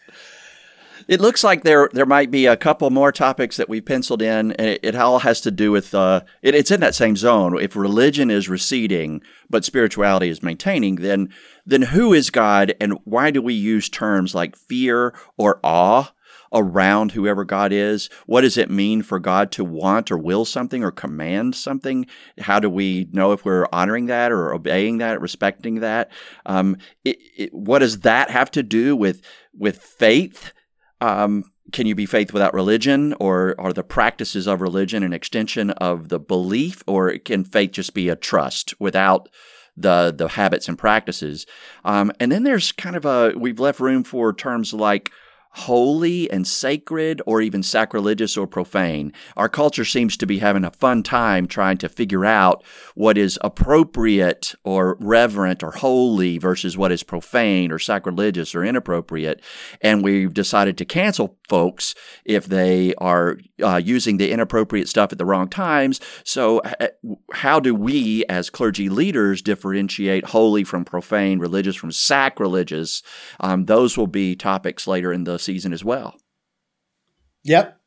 It 1.07 1.19
looks 1.19 1.43
like 1.43 1.63
there 1.63 1.89
there 1.91 2.05
might 2.05 2.29
be 2.29 2.45
a 2.45 2.55
couple 2.55 2.87
more 2.91 3.11
topics 3.11 3.57
that 3.57 3.67
we 3.67 3.81
penciled 3.81 4.21
in, 4.21 4.51
and 4.51 4.67
it, 4.67 4.79
it 4.83 4.95
all 4.95 5.19
has 5.19 5.41
to 5.41 5.49
do 5.49 5.71
with 5.71 5.95
uh, 5.95 6.21
it, 6.43 6.53
it's 6.53 6.69
in 6.69 6.81
that 6.81 6.93
same 6.93 7.15
zone. 7.15 7.59
If 7.59 7.75
religion 7.75 8.29
is 8.29 8.47
receding 8.47 9.23
but 9.49 9.65
spirituality 9.65 10.29
is 10.29 10.43
maintaining, 10.43 10.97
then 10.97 11.29
then 11.65 11.81
who 11.81 12.13
is 12.13 12.29
God, 12.29 12.75
and 12.79 12.99
why 13.05 13.31
do 13.31 13.41
we 13.41 13.55
use 13.55 13.89
terms 13.89 14.35
like 14.35 14.55
fear 14.55 15.15
or 15.35 15.59
awe 15.63 16.11
around 16.53 17.11
whoever 17.11 17.43
God 17.43 17.71
is? 17.71 18.09
What 18.25 18.41
does 18.41 18.57
it 18.57 18.69
mean 18.69 19.01
for 19.01 19.19
God 19.19 19.51
to 19.53 19.63
want 19.63 20.11
or 20.11 20.17
will 20.17 20.45
something 20.45 20.83
or 20.83 20.91
command 20.91 21.55
something? 21.55 22.05
How 22.39 22.59
do 22.59 22.69
we 22.69 23.07
know 23.11 23.31
if 23.31 23.45
we're 23.45 23.67
honoring 23.71 24.07
that 24.07 24.31
or 24.31 24.53
obeying 24.53 24.97
that, 24.99 25.21
respecting 25.21 25.75
that? 25.81 26.11
Um, 26.45 26.77
it, 27.03 27.17
it, 27.37 27.53
what 27.53 27.79
does 27.79 28.01
that 28.01 28.29
have 28.29 28.51
to 28.51 28.63
do 28.63 28.95
with 28.95 29.21
with 29.53 29.81
faith? 29.81 30.53
Um, 31.01 31.45
can 31.71 31.85
you 31.85 31.95
be 31.95 32.05
faith 32.05 32.33
without 32.33 32.53
religion, 32.53 33.13
or 33.19 33.55
are 33.59 33.73
the 33.73 33.83
practices 33.83 34.47
of 34.47 34.61
religion 34.61 35.03
an 35.03 35.13
extension 35.13 35.69
of 35.71 36.09
the 36.09 36.19
belief, 36.19 36.83
or 36.87 37.17
can 37.19 37.43
faith 37.43 37.71
just 37.71 37.93
be 37.93 38.09
a 38.09 38.15
trust 38.15 38.79
without 38.79 39.29
the 39.77 40.13
the 40.15 40.29
habits 40.29 40.67
and 40.67 40.77
practices? 40.77 41.45
Um, 41.85 42.11
and 42.19 42.31
then 42.31 42.43
there's 42.43 42.71
kind 42.71 42.95
of 42.95 43.05
a 43.05 43.33
we've 43.37 43.59
left 43.59 43.79
room 43.79 44.03
for 44.03 44.33
terms 44.33 44.73
like 44.73 45.11
holy 45.51 46.29
and 46.29 46.47
sacred 46.47 47.21
or 47.25 47.41
even 47.41 47.63
sacrilegious 47.63 48.37
or 48.37 48.47
profane. 48.47 49.11
Our 49.35 49.49
culture 49.49 49.85
seems 49.85 50.15
to 50.17 50.27
be 50.27 50.39
having 50.39 50.63
a 50.63 50.71
fun 50.71 51.03
time 51.03 51.47
trying 51.47 51.77
to 51.79 51.89
figure 51.89 52.25
out 52.25 52.63
what 52.95 53.17
is 53.17 53.39
appropriate 53.41 54.53
or 54.63 54.95
reverent 54.99 55.63
or 55.63 55.71
holy 55.71 56.37
versus 56.37 56.77
what 56.77 56.91
is 56.91 57.03
profane 57.03 57.71
or 57.71 57.79
sacrilegious 57.79 58.53
or 58.53 58.63
inappropriate. 58.63 59.41
And 59.81 60.03
we've 60.03 60.33
decided 60.33 60.77
to 60.77 60.85
cancel 60.85 61.37
folks 61.47 61.95
if 62.25 62.45
they 62.45 62.93
are 62.95 63.39
uh, 63.63 63.81
using 63.83 64.17
the 64.17 64.31
inappropriate 64.31 64.87
stuff 64.87 65.11
at 65.11 65.17
the 65.17 65.25
wrong 65.25 65.49
times. 65.49 65.99
So, 66.23 66.61
how 67.33 67.59
do 67.59 67.73
we 67.73 68.23
as 68.29 68.49
clergy 68.49 68.87
leaders 68.87 69.41
differentiate 69.41 70.25
holy 70.25 70.63
from 70.63 70.85
profane, 70.85 71.39
religious 71.39 71.75
from 71.75 71.91
sacrilegious? 71.91 73.01
Um, 73.39 73.65
those 73.65 73.97
will 73.97 74.07
be 74.07 74.35
topics 74.35 74.85
later 74.85 75.11
in 75.11 75.23
the 75.23 75.38
season 75.39 75.73
as 75.73 75.83
well. 75.83 76.15
Yep. 77.43 77.79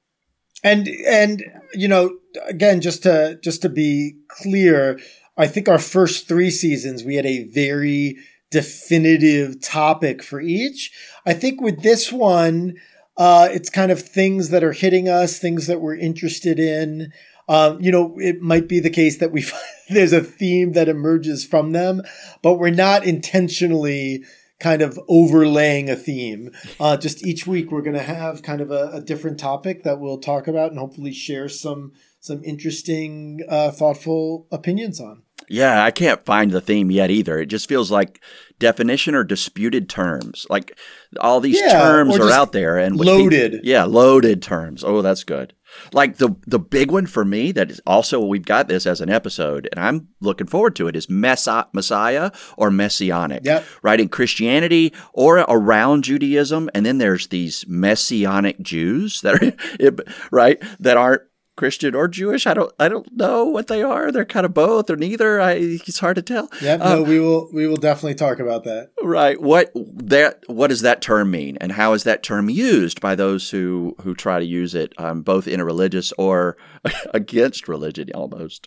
And 0.64 0.88
and 1.06 1.42
you 1.74 1.88
know 1.88 2.18
again 2.46 2.80
just 2.80 3.02
to 3.02 3.38
just 3.42 3.62
to 3.62 3.68
be 3.68 4.14
clear, 4.28 4.98
I 5.36 5.46
think 5.46 5.68
our 5.68 5.78
first 5.78 6.28
3 6.28 6.50
seasons 6.50 7.04
we 7.04 7.16
had 7.16 7.26
a 7.26 7.44
very 7.44 8.16
definitive 8.50 9.60
topic 9.60 10.22
for 10.22 10.40
each. 10.40 10.92
I 11.26 11.32
think 11.32 11.60
with 11.60 11.82
this 11.82 12.12
one 12.12 12.76
uh, 13.16 13.48
it's 13.52 13.68
kind 13.68 13.92
of 13.92 14.00
things 14.00 14.48
that 14.48 14.64
are 14.64 14.72
hitting 14.72 15.08
us, 15.08 15.38
things 15.38 15.66
that 15.66 15.80
we're 15.80 15.96
interested 15.96 16.58
in. 16.58 17.12
Um, 17.48 17.80
you 17.80 17.92
know, 17.92 18.16
it 18.18 18.40
might 18.40 18.68
be 18.68 18.80
the 18.80 18.90
case 18.90 19.18
that 19.18 19.32
we 19.32 19.44
there's 19.90 20.12
a 20.12 20.22
theme 20.22 20.72
that 20.72 20.88
emerges 20.88 21.44
from 21.44 21.72
them, 21.72 22.02
but 22.42 22.54
we're 22.54 22.70
not 22.70 23.04
intentionally 23.04 24.24
kind 24.62 24.80
of 24.80 24.98
overlaying 25.08 25.90
a 25.90 25.96
theme. 25.96 26.52
Uh, 26.78 26.96
just 26.96 27.26
each 27.26 27.46
week, 27.46 27.70
we're 27.70 27.82
going 27.82 27.96
to 27.96 28.02
have 28.02 28.42
kind 28.42 28.60
of 28.60 28.70
a, 28.70 28.90
a, 28.94 29.00
different 29.00 29.38
topic 29.38 29.82
that 29.82 29.98
we'll 29.98 30.18
talk 30.18 30.46
about 30.46 30.70
and 30.70 30.78
hopefully 30.78 31.12
share 31.12 31.48
some 31.48 31.92
some 32.20 32.42
interesting, 32.44 33.40
uh, 33.48 33.72
thoughtful 33.72 34.46
opinions 34.52 35.00
on. 35.00 35.24
Yeah, 35.48 35.82
I 35.82 35.90
can't 35.90 36.24
find 36.24 36.52
the 36.52 36.60
theme 36.60 36.88
yet 36.92 37.10
either. 37.10 37.40
It 37.40 37.46
just 37.46 37.68
feels 37.68 37.90
like 37.90 38.22
definition 38.60 39.16
or 39.16 39.24
disputed 39.24 39.88
terms. 39.88 40.46
Like 40.48 40.78
all 41.18 41.40
these 41.40 41.60
yeah, 41.60 41.72
terms 41.72 42.16
are 42.16 42.30
out 42.30 42.52
there 42.52 42.78
and 42.78 42.96
loaded. 42.96 43.62
yeah, 43.64 43.82
loaded 43.82 44.40
terms. 44.40 44.84
Oh, 44.84 45.02
that's 45.02 45.24
good. 45.24 45.52
Like 45.92 46.16
the 46.16 46.36
the 46.46 46.58
big 46.58 46.90
one 46.90 47.06
for 47.06 47.24
me 47.24 47.52
that 47.52 47.70
is 47.70 47.80
also 47.86 48.24
we've 48.24 48.44
got 48.44 48.68
this 48.68 48.86
as 48.86 49.00
an 49.00 49.10
episode, 49.10 49.68
and 49.72 49.84
I'm 49.84 50.08
looking 50.20 50.46
forward 50.46 50.76
to 50.76 50.88
it 50.88 50.96
is 50.96 51.08
Messiah, 51.08 51.64
Messiah 51.72 52.30
or 52.56 52.70
Messianic, 52.70 53.44
yep. 53.44 53.64
right? 53.82 54.00
In 54.00 54.08
Christianity 54.08 54.92
or 55.12 55.38
around 55.38 56.04
Judaism, 56.04 56.70
and 56.74 56.84
then 56.84 56.98
there's 56.98 57.28
these 57.28 57.64
Messianic 57.68 58.60
Jews 58.60 59.20
that 59.22 59.42
are 59.42 59.94
right 60.30 60.62
that 60.80 60.96
aren't 60.96 61.22
Christian 61.62 61.94
or 61.94 62.08
Jewish. 62.08 62.44
I 62.44 62.54
don't 62.54 62.72
I 62.80 62.88
don't 62.88 63.06
know 63.12 63.44
what 63.44 63.68
they 63.68 63.84
are. 63.84 64.10
They're 64.10 64.24
kind 64.24 64.44
of 64.44 64.52
both 64.52 64.90
or 64.90 64.96
neither. 64.96 65.40
I, 65.40 65.52
it's 65.52 66.00
hard 66.00 66.16
to 66.16 66.22
tell. 66.22 66.48
Yeah, 66.60 66.78
no, 66.78 67.02
um, 67.04 67.08
we 67.08 67.20
will 67.20 67.48
we 67.52 67.68
will 67.68 67.76
definitely 67.76 68.16
talk 68.16 68.40
about 68.40 68.64
that. 68.64 68.90
Right. 69.00 69.40
What 69.40 69.70
that 69.76 70.40
what 70.48 70.70
does 70.70 70.80
that 70.80 71.02
term 71.02 71.30
mean, 71.30 71.56
and 71.60 71.70
how 71.70 71.92
is 71.92 72.02
that 72.02 72.24
term 72.24 72.50
used 72.50 73.00
by 73.00 73.14
those 73.14 73.50
who 73.50 73.94
who 74.00 74.12
try 74.12 74.40
to 74.40 74.44
use 74.44 74.74
it 74.74 74.92
um, 74.98 75.22
both 75.22 75.46
in 75.46 75.60
a 75.60 75.64
religious 75.64 76.10
or 76.18 76.56
against 77.14 77.68
religion 77.68 78.10
almost. 78.12 78.66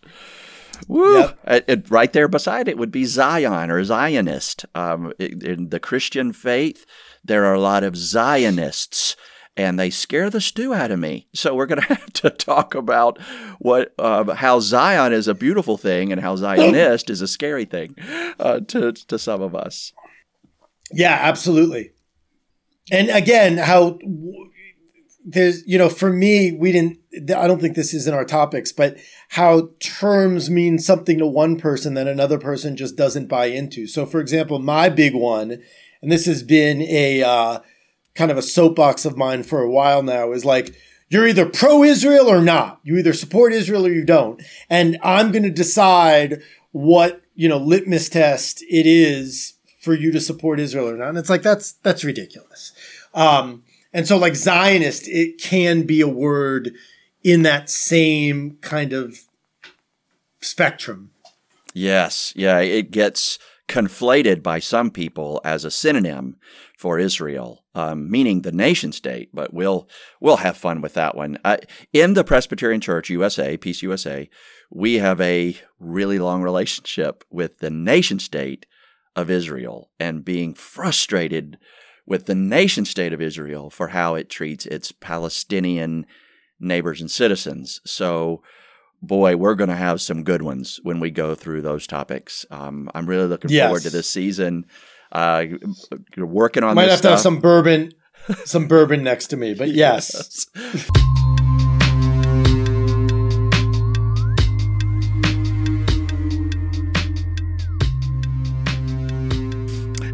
Woo! 0.88 1.20
Yep. 1.20 1.40
It, 1.48 1.66
it, 1.68 1.92
right 1.92 2.14
there 2.14 2.30
beside 2.30 2.70
it 2.70 2.78
would 2.78 2.92
be 2.92 3.04
Zion 3.04 3.70
or 3.70 3.84
Zionist. 3.84 4.66
Um, 4.74 5.12
in 5.20 5.68
the 5.68 5.82
Christian 5.82 6.32
faith, 6.32 6.86
there 7.26 7.44
are 7.44 7.56
a 7.56 7.60
lot 7.60 7.84
of 7.84 7.98
Zionists 7.98 9.18
and 9.58 9.80
they 9.80 9.89
scare 9.89 10.30
the 10.30 10.41
stew 10.41 10.74
out 10.74 10.91
of 10.91 11.00
me. 11.00 11.28
So 11.34 11.56
we're 11.56 11.65
going 11.65 11.82
to 11.88 11.88
have 11.88 12.13
to 12.13 12.30
talk 12.30 12.76
about 12.76 13.20
what 13.60 13.94
uh, 13.98 14.36
how 14.36 14.60
Zion 14.60 15.13
is 15.13 15.28
a 15.28 15.34
beautiful 15.34 15.78
thing 15.78 16.12
and 16.12 16.22
how 16.22 16.36
Zionist 16.36 17.10
is 17.10 17.22
a 17.22 17.28
scary 17.28 17.65
thing 17.65 17.96
uh, 18.39 18.60
to 18.68 18.91
to 18.94 19.20
some 19.20 19.41
of 19.41 19.56
us. 19.56 19.94
Yeah, 20.91 21.18
absolutely. 21.22 21.91
And 22.91 23.10
again, 23.10 23.58
how 23.58 23.98
there's 25.28 25.65
you 25.65 25.78
know 25.78 25.89
for 25.89 26.13
me 26.13 26.52
we 26.52 26.72
didn't 26.72 27.00
I 27.36 27.48
don't 27.48 27.60
think 27.60 27.76
this 27.76 27.94
is 27.94 28.08
in 28.08 28.13
our 28.13 28.26
topics, 28.26 28.72
but 28.72 28.98
how 29.30 29.70
terms 29.80 30.50
mean 30.50 30.78
something 30.78 31.18
to 31.18 31.26
one 31.26 31.58
person 31.58 31.96
that 31.96 32.08
another 32.08 32.38
person 32.38 32.76
just 32.76 32.96
doesn't 32.96 33.28
buy 33.28 33.46
into. 33.48 33.88
So, 33.88 34.06
for 34.06 34.20
example, 34.20 34.60
my 34.60 34.89
big 34.89 35.15
one, 35.15 35.63
and 36.02 36.12
this 36.12 36.26
has 36.26 36.44
been 36.44 36.82
a 36.82 37.24
uh, 37.24 37.60
kind 38.15 38.32
of 38.32 38.38
a 38.38 38.41
soapbox 38.41 39.06
of 39.06 39.17
mine 39.17 39.43
for 39.43 39.62
a 39.62 39.69
while 39.69 40.01
now 40.01 40.32
is 40.32 40.45
like, 40.45 40.75
you're 41.10 41.28
either 41.28 41.45
pro 41.45 41.84
Israel 41.84 42.28
or 42.28 42.41
not. 42.41 42.80
You 42.84 42.97
either 42.97 43.13
support 43.13 43.54
Israel 43.54 43.86
or 43.86 43.91
you 43.91 44.04
don't. 44.04 44.41
And 44.69 44.97
I'm 45.04 45.32
going 45.32 45.43
to 45.43 45.51
decide 45.51 46.41
what, 46.71 47.21
you 47.36 47.47
know, 47.47 47.58
litmus 47.58 48.10
test 48.10 48.63
it 48.63 48.88
is 48.88 49.54
for 49.80 49.93
you 49.93 50.12
to 50.12 50.19
support 50.19 50.60
Israel 50.60 50.89
or 50.89 50.97
not. 50.97 51.10
And 51.10 51.17
it's 51.17 51.30
like, 51.30 51.43
that's, 51.43 51.73
that's 51.84 52.04
ridiculous. 52.04 52.73
Um, 53.13 53.63
and 53.93 54.08
so 54.08 54.17
like 54.17 54.36
Zionist, 54.36 55.08
it 55.08 55.39
can 55.39 55.84
be 55.84 56.01
a 56.01 56.08
word 56.08 56.73
in 57.23 57.43
that 57.43 57.69
same 57.69 58.58
kind 58.62 58.93
of 58.93 59.19
spectrum. 60.41 61.12
Yes. 61.73 62.34
Yeah. 62.36 62.60
It 62.60 62.91
gets 62.91 63.38
conflated 63.67 64.41
by 64.41 64.60
some 64.60 64.89
people 64.89 65.41
as 65.43 65.65
a 65.65 65.71
synonym 65.71 66.38
for 66.78 66.99
Israel, 66.99 67.63
um, 67.76 68.10
meaning 68.10 68.42
the 68.42 68.52
nation 68.52 68.92
state. 68.92 69.30
But 69.34 69.54
we'll 69.54 69.88
we'll 70.20 70.38
have 70.38 70.58
fun 70.58 70.82
with 70.82 70.94
that 70.96 71.16
one. 71.16 71.38
Uh, 71.46 71.58
in 71.94 72.14
the 72.14 72.24
Presbyterian 72.24 72.82
Church 72.82 73.10
USA, 73.10 73.58
PC 73.58 73.84
USA, 73.84 74.30
we 74.72 74.96
have 74.96 75.22
a 75.22 75.58
really 75.80 76.18
long 76.18 76.42
relationship 76.42 77.24
with 77.30 77.60
the 77.60 77.70
nation 77.70 78.20
state 78.20 78.66
of 79.16 79.30
Israel, 79.30 79.92
and 80.00 80.26
being 80.26 80.54
frustrated 80.54 81.58
with 82.08 82.26
the 82.26 82.36
nation 82.36 82.86
state 82.86 83.14
of 83.14 83.22
Israel 83.22 83.70
for 83.70 83.90
how 83.90 84.16
it 84.16 84.30
treats 84.30 84.66
its 84.66 84.92
Palestinian 84.92 86.06
neighbors 86.60 87.02
and 87.02 87.12
citizens. 87.12 87.82
So 87.86 88.42
boy, 89.02 89.36
we're 89.36 89.56
going 89.56 89.70
to 89.70 89.76
have 89.76 90.02
some 90.02 90.24
good 90.24 90.42
ones 90.42 90.80
when 90.84 91.00
we 91.00 91.12
go 91.12 91.36
through 91.36 91.62
those 91.62 91.88
topics. 91.88 92.46
Um, 92.52 92.90
I'm 92.94 93.08
really 93.08 93.28
looking 93.28 93.52
yes. 93.52 93.66
forward 93.66 93.84
to 93.84 93.90
this 93.90 94.10
season. 94.10 94.66
Uh, 95.12 95.46
you're 96.15 96.26
working 96.26 96.63
on. 96.63 96.76
Might 96.76 96.89
have 96.89 97.00
stuff. 97.00 97.02
to 97.02 97.10
have 97.12 97.20
some 97.20 97.39
bourbon, 97.39 97.94
some 98.46 98.68
bourbon 98.68 99.04
next 99.04 99.28
to 99.28 99.38
me, 99.38 99.54
but 99.54 99.70
yes. 99.70 100.48
yes. 100.56 101.22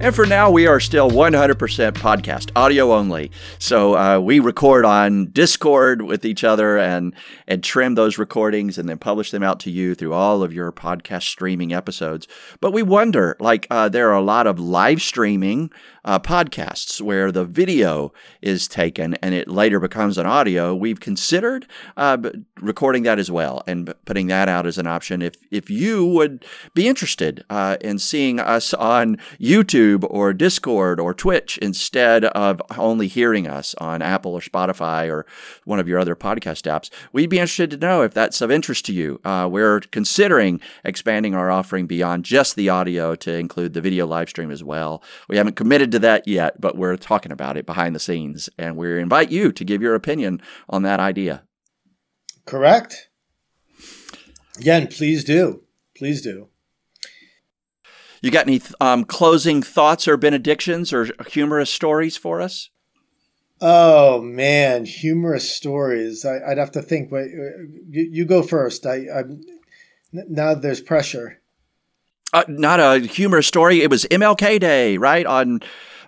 And 0.02 0.16
for 0.16 0.26
now, 0.26 0.50
we 0.50 0.66
are 0.66 0.80
still 0.80 1.12
100% 1.12 1.92
podcast, 1.92 2.50
audio 2.56 2.92
only. 2.92 3.30
So 3.60 3.96
uh, 3.96 4.20
we 4.20 4.40
record 4.40 4.84
on 4.84 5.28
Discord 5.28 6.02
with 6.02 6.26
each 6.26 6.44
other 6.44 6.80
and 6.80 7.14
and 7.48 7.64
trim 7.64 7.94
those 7.94 8.18
recordings 8.18 8.80
and 8.80 8.90
then 8.90 8.98
publish 8.98 9.30
them 9.30 9.44
out 9.44 9.60
to 9.60 9.70
you 9.70 9.94
through 9.94 10.14
all 10.14 10.42
of 10.42 10.54
your 10.54 10.72
podcast 10.72 11.22
streaming 11.30 11.72
episodes. 11.72 12.28
But 12.62 12.74
we 12.74 12.82
wonder, 12.82 13.38
like, 13.40 13.68
uh, 13.70 13.90
there 13.90 14.10
are 14.10 14.18
a 14.18 14.24
lot 14.24 14.48
of 14.48 14.60
live 14.60 15.04
streaming 15.04 15.70
uh, 16.04 16.20
podcasts 16.20 17.02
where 17.02 17.32
the 17.32 17.46
video 17.46 18.12
is 18.42 18.68
taken 18.68 19.14
and 19.16 19.34
it 19.36 19.48
later 19.48 19.80
becomes 19.80 20.18
an 20.18 20.26
audio. 20.26 20.74
We've 20.74 21.00
considered 21.00 21.68
uh, 21.98 22.18
recording 22.60 23.04
that 23.04 23.20
as 23.20 23.30
well 23.30 23.64
and 23.68 23.94
putting 24.06 24.28
that 24.28 24.50
out 24.50 24.66
as 24.66 24.78
an 24.78 24.88
option. 24.88 25.22
If 25.22 25.36
if 25.52 25.70
you 25.70 26.06
would 26.06 26.46
be 26.74 26.88
interested 26.88 27.46
uh, 27.50 27.78
in 27.82 28.00
seeing 28.00 28.40
us 28.40 28.74
on 28.74 29.18
YouTube 29.40 30.06
or 30.10 30.34
Discord 30.34 31.00
or 31.00 31.14
Twitch 31.14 31.58
instead 31.60 32.26
of 32.26 32.62
only 32.78 33.08
hearing 33.08 33.48
us 33.48 33.76
on 33.76 34.02
Apple 34.02 34.34
or 34.34 34.42
Spotify 34.42 35.10
or 35.10 35.26
one 35.66 35.80
of 35.80 35.88
your 35.88 36.00
other 36.00 36.16
podcast 36.16 36.70
apps, 36.70 36.90
we'd 37.14 37.30
be 37.30 37.40
interested 37.40 37.70
to 37.72 37.78
know 37.78 38.02
if 38.02 38.14
that's 38.14 38.42
of 38.42 38.52
interest 38.52 38.86
to 38.86 38.94
you. 38.94 39.20
Uh, 39.24 39.48
we're 39.52 39.82
considering 39.92 40.60
expanding 40.84 41.36
our 41.36 41.52
offering 41.52 41.86
beyond 41.86 42.26
just 42.26 42.56
the 42.56 42.70
audio 42.70 43.16
to 43.16 43.34
include 43.34 43.74
the 43.74 43.82
video 43.82 44.08
live 44.08 44.30
stream 44.30 44.52
as 44.52 44.64
well. 44.64 45.04
We 45.28 45.38
haven't 45.38 45.56
committed 45.56 45.91
to 45.92 46.00
that 46.00 46.28
yet, 46.28 46.60
but 46.60 46.78
we're 46.78 46.98
talking 46.98 47.32
about 47.32 47.58
it 47.58 47.66
behind 47.66 47.96
the 47.96 48.00
scenes, 48.00 48.50
and 48.58 48.78
we 48.78 49.00
invite 49.00 49.32
you 49.32 49.52
to 49.52 49.64
give 49.64 49.82
your 49.82 49.96
opinion 49.96 50.42
on 50.70 50.84
that 50.84 51.00
idea. 51.00 51.44
Correct. 52.46 53.10
Again, 54.58 54.88
please 54.88 55.24
do. 55.24 55.64
Please 55.96 56.22
do. 56.22 56.50
You 58.22 58.30
got 58.30 58.48
any 58.48 58.62
um, 58.80 59.04
closing 59.04 59.64
thoughts 59.64 60.08
or 60.08 60.16
benedictions 60.16 60.94
or 60.94 61.10
humorous 61.28 61.72
stories 61.72 62.18
for 62.18 62.40
us? 62.40 62.70
Oh 63.60 64.22
man, 64.22 64.86
humorous 64.86 65.52
stories. 65.52 66.26
I, 66.26 66.40
would 66.48 66.58
have 66.58 66.72
to 66.72 66.82
think. 66.82 67.10
But 67.10 67.26
uh, 67.26 67.66
you, 67.90 68.10
you 68.12 68.26
go 68.26 68.42
first. 68.42 68.86
I, 68.86 69.06
I'm 69.16 69.42
now. 70.12 70.56
There's 70.56 70.82
pressure. 70.82 71.41
Uh, 72.34 72.44
not 72.48 72.80
a 72.80 73.00
humorous 73.00 73.48
story. 73.48 73.82
It 73.82 73.90
was 73.90 74.06
MLK 74.06 74.60
Day, 74.60 74.98
right 74.98 75.26
on 75.26 75.62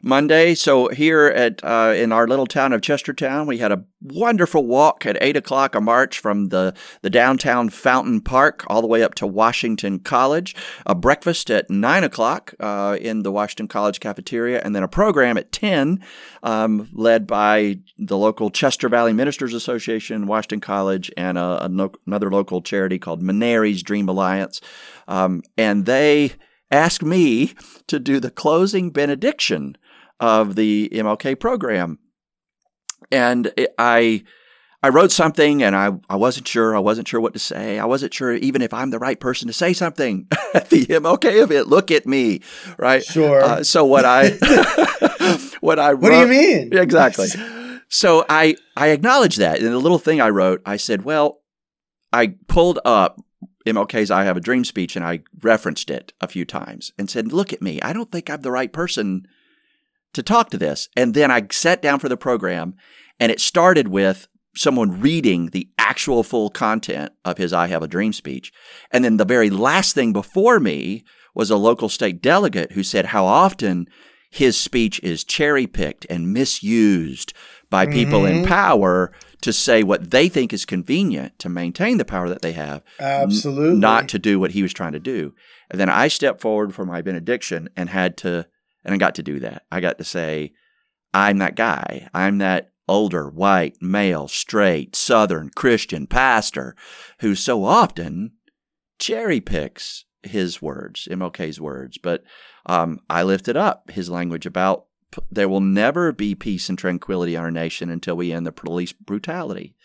Monday. 0.03 0.53
So 0.53 0.89
here 0.89 1.27
at 1.27 1.63
uh, 1.63 1.93
in 1.95 2.11
our 2.11 2.27
little 2.27 2.45
town 2.45 2.73
of 2.73 2.81
Chestertown, 2.81 3.47
we 3.47 3.59
had 3.59 3.71
a 3.71 3.85
wonderful 4.01 4.67
walk 4.67 5.05
at 5.05 5.17
eight 5.21 5.37
o'clock, 5.37 5.75
a 5.75 5.81
march 5.81 6.19
from 6.19 6.49
the 6.49 6.75
the 7.01 7.09
downtown 7.09 7.69
Fountain 7.69 8.19
Park 8.19 8.65
all 8.67 8.81
the 8.81 8.87
way 8.87 9.01
up 9.01 9.15
to 9.15 9.25
Washington 9.25 9.99
College, 9.99 10.55
a 10.85 10.93
breakfast 10.93 11.49
at 11.49 11.69
nine 11.69 12.03
o'clock 12.03 12.53
uh, 12.59 12.97
in 12.99 13.23
the 13.23 13.31
Washington 13.31 13.69
College 13.69 14.01
cafeteria, 14.01 14.61
and 14.61 14.75
then 14.75 14.83
a 14.83 14.89
program 14.89 15.37
at 15.37 15.53
ten, 15.53 16.03
um, 16.43 16.89
led 16.91 17.25
by 17.25 17.79
the 17.97 18.17
local 18.17 18.49
Chester 18.49 18.89
Valley 18.89 19.13
Ministers 19.13 19.53
Association, 19.53 20.27
Washington 20.27 20.59
College, 20.59 21.09
and 21.15 21.37
a, 21.37 21.63
a 21.63 21.69
no, 21.69 21.93
another 22.05 22.29
local 22.29 22.61
charity 22.61 22.99
called 22.99 23.21
Minary's 23.21 23.81
Dream 23.81 24.09
Alliance, 24.09 24.59
um, 25.07 25.41
and 25.57 25.85
they 25.85 26.33
asked 26.73 27.03
me 27.03 27.53
to 27.87 27.99
do 27.99 28.19
the 28.19 28.31
closing 28.31 28.89
benediction 28.89 29.77
of 30.23 30.55
the 30.55 30.89
MLK 30.93 31.37
program. 31.37 31.99
And 33.11 33.51
it, 33.57 33.75
I 33.77 34.23
I 34.81 34.87
wrote 34.87 35.11
something 35.11 35.61
and 35.61 35.75
I, 35.75 35.91
I 36.09 36.15
wasn't 36.15 36.47
sure. 36.47 36.73
I 36.73 36.79
wasn't 36.79 37.09
sure 37.09 37.19
what 37.19 37.33
to 37.33 37.39
say. 37.39 37.77
I 37.77 37.83
wasn't 37.83 38.13
sure 38.13 38.33
even 38.33 38.61
if 38.61 38.73
I'm 38.73 38.89
the 38.89 38.99
right 38.99 39.19
person 39.19 39.47
to 39.47 39.53
say 39.53 39.73
something 39.73 40.27
at 40.53 40.69
the 40.69 40.85
MLK 40.85 41.43
event. 41.43 41.67
Look 41.67 41.91
at 41.91 42.07
me, 42.07 42.39
right? 42.77 43.03
Sure. 43.03 43.43
Uh, 43.43 43.63
so 43.63 43.83
what 43.83 44.05
I 44.05 44.29
what 45.59 45.77
I 45.77 45.91
wrote, 45.91 46.01
what 46.01 46.09
do 46.11 46.19
you 46.19 46.27
mean 46.27 46.69
exactly? 46.71 47.27
so 47.89 48.25
I 48.29 48.55
I 48.77 48.87
acknowledged 48.87 49.39
that 49.39 49.59
in 49.59 49.71
the 49.71 49.77
little 49.77 49.99
thing 49.99 50.21
I 50.21 50.29
wrote. 50.29 50.61
I 50.65 50.77
said, 50.77 51.03
well, 51.03 51.41
I 52.13 52.35
pulled 52.47 52.79
up 52.85 53.19
MLK's 53.65 54.09
I 54.09 54.23
Have 54.23 54.37
a 54.37 54.41
Dream 54.41 54.63
speech 54.63 54.95
and 54.95 55.03
I 55.03 55.23
referenced 55.41 55.89
it 55.89 56.13
a 56.21 56.29
few 56.29 56.45
times 56.45 56.93
and 56.97 57.09
said, 57.09 57.33
look 57.33 57.51
at 57.51 57.61
me. 57.61 57.81
I 57.81 57.91
don't 57.91 58.09
think 58.09 58.29
I'm 58.29 58.41
the 58.41 58.51
right 58.51 58.71
person 58.71 59.27
to 60.13 60.23
talk 60.23 60.49
to 60.51 60.57
this. 60.57 60.89
And 60.95 61.13
then 61.13 61.31
I 61.31 61.47
sat 61.51 61.81
down 61.81 61.99
for 61.99 62.09
the 62.09 62.17
program, 62.17 62.75
and 63.19 63.31
it 63.31 63.39
started 63.39 63.87
with 63.87 64.27
someone 64.55 65.01
reading 65.01 65.47
the 65.47 65.67
actual 65.77 66.23
full 66.23 66.49
content 66.49 67.11
of 67.25 67.37
his 67.37 67.53
I 67.53 67.67
Have 67.67 67.81
a 67.81 67.87
Dream 67.87 68.13
speech. 68.13 68.51
And 68.91 69.03
then 69.03 69.17
the 69.17 69.25
very 69.25 69.49
last 69.49 69.95
thing 69.95 70.13
before 70.13 70.59
me 70.59 71.03
was 71.33 71.49
a 71.49 71.57
local 71.57 71.89
state 71.89 72.21
delegate 72.21 72.73
who 72.73 72.83
said 72.83 73.07
how 73.07 73.25
often 73.25 73.87
his 74.29 74.57
speech 74.57 74.99
is 75.03 75.23
cherry 75.23 75.67
picked 75.67 76.05
and 76.09 76.33
misused 76.33 77.33
by 77.69 77.85
people 77.85 78.21
mm-hmm. 78.21 78.39
in 78.39 78.45
power 78.45 79.11
to 79.41 79.51
say 79.51 79.83
what 79.83 80.11
they 80.11 80.29
think 80.29 80.53
is 80.53 80.65
convenient 80.65 81.37
to 81.39 81.49
maintain 81.49 81.97
the 81.97 82.05
power 82.05 82.29
that 82.29 82.41
they 82.41 82.53
have. 82.53 82.83
Absolutely. 82.99 83.71
N- 83.71 83.79
not 83.79 84.07
to 84.09 84.19
do 84.19 84.39
what 84.39 84.51
he 84.51 84.61
was 84.61 84.73
trying 84.73 84.93
to 84.93 84.99
do. 84.99 85.33
And 85.69 85.79
then 85.79 85.89
I 85.89 86.07
stepped 86.07 86.41
forward 86.41 86.73
for 86.73 86.85
my 86.85 87.01
benediction 87.01 87.69
and 87.75 87.89
had 87.89 88.15
to 88.17 88.47
and 88.83 88.93
I 88.93 88.97
got 88.97 89.15
to 89.15 89.23
do 89.23 89.39
that. 89.39 89.63
I 89.71 89.79
got 89.79 89.97
to 89.97 90.03
say, 90.03 90.53
I'm 91.13 91.37
that 91.37 91.55
guy. 91.55 92.09
I'm 92.13 92.39
that 92.39 92.71
older, 92.87 93.29
white, 93.29 93.81
male, 93.81 94.27
straight, 94.27 94.95
southern, 94.95 95.49
Christian 95.49 96.07
pastor 96.07 96.75
who 97.19 97.35
so 97.35 97.63
often 97.63 98.31
cherry 98.99 99.39
picks 99.39 100.05
his 100.23 100.61
words, 100.61 101.07
MLK's 101.09 101.59
words. 101.59 101.97
But 101.97 102.23
um, 102.65 102.99
I 103.09 103.23
lifted 103.23 103.57
up 103.57 103.91
his 103.91 104.09
language 104.09 104.45
about 104.45 104.85
there 105.31 105.49
will 105.49 105.61
never 105.61 106.11
be 106.11 106.33
peace 106.33 106.69
and 106.69 106.77
tranquility 106.77 107.35
in 107.35 107.41
our 107.41 107.51
nation 107.51 107.89
until 107.89 108.15
we 108.15 108.31
end 108.31 108.47
the 108.47 108.51
police 108.51 108.93
brutality. 108.93 109.75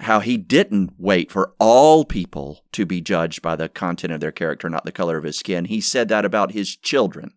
How 0.00 0.20
he 0.20 0.36
didn't 0.36 0.92
wait 0.96 1.30
for 1.30 1.52
all 1.58 2.04
people 2.04 2.64
to 2.72 2.86
be 2.86 3.00
judged 3.00 3.42
by 3.42 3.56
the 3.56 3.68
content 3.68 4.12
of 4.12 4.20
their 4.20 4.32
character, 4.32 4.70
not 4.70 4.84
the 4.84 4.92
color 4.92 5.18
of 5.18 5.24
his 5.24 5.38
skin. 5.38 5.66
He 5.66 5.80
said 5.80 6.08
that 6.08 6.24
about 6.24 6.52
his 6.52 6.74
children 6.76 7.32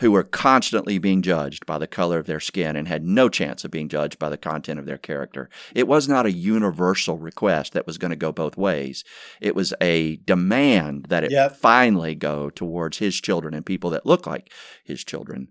who 0.00 0.10
were 0.10 0.24
constantly 0.24 0.98
being 0.98 1.22
judged 1.22 1.66
by 1.66 1.78
the 1.78 1.86
color 1.86 2.18
of 2.18 2.26
their 2.26 2.40
skin 2.40 2.74
and 2.74 2.88
had 2.88 3.04
no 3.04 3.28
chance 3.28 3.64
of 3.64 3.70
being 3.70 3.88
judged 3.88 4.18
by 4.18 4.28
the 4.28 4.38
content 4.38 4.80
of 4.80 4.86
their 4.86 4.98
character. 4.98 5.48
It 5.74 5.86
was 5.86 6.08
not 6.08 6.26
a 6.26 6.32
universal 6.32 7.18
request 7.18 7.74
that 7.74 7.86
was 7.86 7.98
going 7.98 8.10
to 8.10 8.16
go 8.16 8.32
both 8.32 8.56
ways. 8.56 9.04
It 9.40 9.54
was 9.54 9.74
a 9.80 10.16
demand 10.16 11.06
that 11.10 11.24
it 11.24 11.30
yep. 11.30 11.54
finally 11.56 12.14
go 12.14 12.48
towards 12.48 12.98
his 12.98 13.20
children 13.20 13.52
and 13.52 13.64
people 13.64 13.90
that 13.90 14.06
look 14.06 14.26
like 14.26 14.50
his 14.84 15.04
children. 15.04 15.48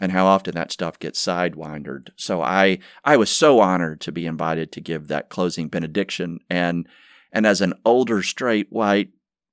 And 0.00 0.10
how 0.10 0.26
often 0.26 0.54
that 0.54 0.72
stuff 0.72 0.98
gets 0.98 1.24
sidewindered. 1.24 2.08
So 2.16 2.42
I 2.42 2.78
I 3.04 3.16
was 3.16 3.30
so 3.30 3.60
honored 3.60 4.00
to 4.00 4.10
be 4.10 4.26
invited 4.26 4.72
to 4.72 4.80
give 4.80 5.06
that 5.08 5.28
closing 5.28 5.68
benediction 5.68 6.40
and 6.50 6.88
and 7.30 7.46
as 7.46 7.60
an 7.60 7.74
older 7.84 8.22
straight 8.22 8.66
white 8.70 9.10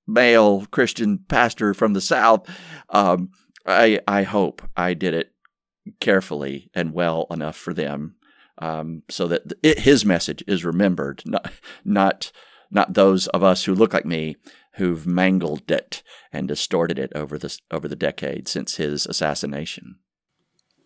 male 0.07 0.65
Christian 0.71 1.19
pastor 1.27 1.73
from 1.73 1.93
the 1.93 2.01
South, 2.01 2.49
um, 2.89 3.29
I 3.69 3.99
I 4.07 4.23
hope 4.23 4.61
I 4.75 4.93
did 4.93 5.13
it 5.13 5.31
carefully 5.99 6.69
and 6.73 6.93
well 6.93 7.27
enough 7.31 7.55
for 7.55 7.73
them, 7.73 8.15
um, 8.57 9.03
so 9.09 9.27
that 9.27 9.53
it, 9.63 9.79
his 9.79 10.05
message 10.05 10.43
is 10.47 10.65
remembered, 10.65 11.23
not 11.25 11.51
not 11.85 12.31
not 12.71 12.93
those 12.93 13.27
of 13.27 13.43
us 13.43 13.65
who 13.65 13.73
look 13.73 13.93
like 13.93 14.05
me 14.05 14.35
who've 14.73 15.07
mangled 15.07 15.69
it 15.69 16.03
and 16.31 16.47
distorted 16.47 16.99
it 16.99 17.11
over 17.15 17.37
this 17.37 17.59
over 17.71 17.87
the 17.87 17.95
decades 17.95 18.51
since 18.51 18.75
his 18.77 19.05
assassination. 19.05 19.97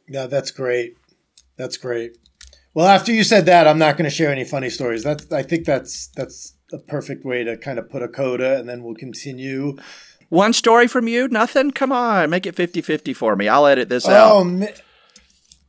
Yeah, 0.08 0.28
that's 0.28 0.52
great. 0.52 0.96
That's 1.58 1.78
great. 1.78 2.18
Well, 2.74 2.88
after 2.88 3.12
you 3.12 3.24
said 3.24 3.46
that, 3.46 3.68
I'm 3.68 3.78
not 3.78 3.98
going 3.98 4.10
to 4.10 4.16
share 4.16 4.32
any 4.32 4.44
funny 4.44 4.70
stories. 4.70 5.04
That's 5.04 5.32
I 5.32 5.44
think 5.44 5.66
that's 5.66 6.08
that's 6.16 6.58
a 6.72 6.80
perfect 6.80 7.24
way 7.24 7.44
to 7.44 7.56
kind 7.56 7.78
of 7.78 7.90
put 7.90 8.02
a 8.02 8.08
coda, 8.08 8.58
and 8.58 8.68
then 8.68 8.84
we'll 8.84 8.96
continue 8.96 9.78
one 10.34 10.52
story 10.52 10.88
from 10.88 11.08
you? 11.08 11.28
Nothing? 11.28 11.72
Come 11.72 11.92
on, 11.92 12.30
make 12.30 12.46
it 12.46 12.56
50 12.56 12.82
50 12.82 13.14
for 13.14 13.36
me. 13.36 13.48
I'll 13.48 13.68
edit 13.68 13.88
this 13.88 14.08
out. 14.08 14.36
Oh, 14.36 14.68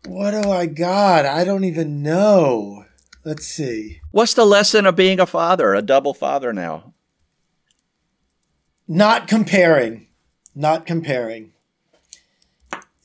what 0.06 0.30
do 0.30 0.50
I 0.50 0.66
got? 0.66 1.26
I 1.26 1.44
don't 1.44 1.64
even 1.64 2.02
know. 2.02 2.84
Let's 3.24 3.46
see. 3.46 4.00
What's 4.10 4.34
the 4.34 4.44
lesson 4.44 4.86
of 4.86 4.96
being 4.96 5.20
a 5.20 5.26
father, 5.26 5.74
a 5.74 5.82
double 5.82 6.14
father 6.14 6.52
now? 6.52 6.94
Not 8.86 9.28
comparing. 9.28 10.08
Not 10.54 10.84
comparing. 10.84 11.52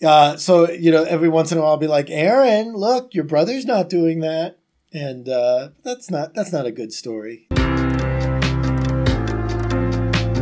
Uh, 0.04 0.38
so, 0.38 0.70
you 0.70 0.92
know, 0.92 1.04
every 1.04 1.30
once 1.30 1.52
in 1.52 1.58
a 1.58 1.62
while 1.62 1.72
I'll 1.72 1.78
be 1.78 1.88
like, 1.88 2.10
Aaron, 2.10 2.74
look, 2.74 3.14
your 3.14 3.26
brother's 3.26 3.66
not 3.66 3.90
doing 3.90 4.22
that. 4.22 4.60
And 4.94 5.30
uh, 5.30 5.70
that's 5.84 6.10
not 6.10 6.34
that's 6.34 6.52
not 6.52 6.66
a 6.66 6.72
good 6.72 6.92
story. 6.92 7.48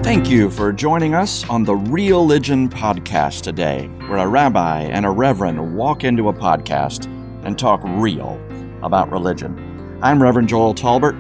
Thank 0.08 0.30
you 0.30 0.50
for 0.50 0.72
joining 0.72 1.15
us 1.15 1.43
on 1.50 1.65
the 1.65 1.76
Religion 1.76 2.70
Podcast 2.70 3.41
today, 3.41 3.88
where 4.08 4.20
a 4.20 4.26
rabbi 4.26 4.84
and 4.84 5.06
a 5.06 5.10
reverend 5.10 5.76
walk 5.76 6.06
into 6.06 6.30
a 6.30 6.34
podcast 6.34 7.08
and 7.43 7.60
talk 7.60 7.82
real 7.84 8.41
about 8.84 9.12
religion. 9.12 10.00
I'm 10.02 10.24
Reverend 10.24 10.48
Joel 10.48 10.74
Talbert, 10.74 11.15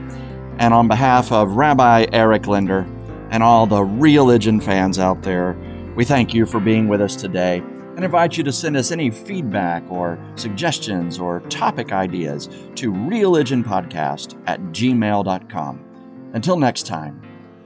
and 0.59 0.73
on 0.73 0.87
behalf 0.87 1.33
of 1.33 1.57
Rabbi 1.57 2.05
Eric 2.13 2.47
Linder 2.47 2.87
and 3.29 3.43
all 3.43 3.67
the 3.67 3.83
religion 3.83 4.61
fans 4.61 4.99
out 4.99 5.21
there, 5.21 5.57
we 5.97 6.05
thank 6.05 6.33
you 6.33 6.45
for 6.45 6.61
being 6.61 6.87
with 6.87 7.01
us 7.01 7.17
today. 7.17 7.61
and 7.97 8.05
invite 8.05 8.37
you 8.37 8.43
to 8.45 8.53
send 8.53 8.77
us 8.77 8.91
any 8.91 9.11
feedback 9.11 9.83
or 9.91 10.17
suggestions 10.35 11.19
or 11.19 11.41
topic 11.49 11.91
ideas 11.91 12.47
to 12.75 12.93
religionpodcast 12.93 14.41
at 14.47 14.61
gmail.com. 14.67 16.31
Until 16.33 16.55
next 16.55 16.85
time, 16.85 17.21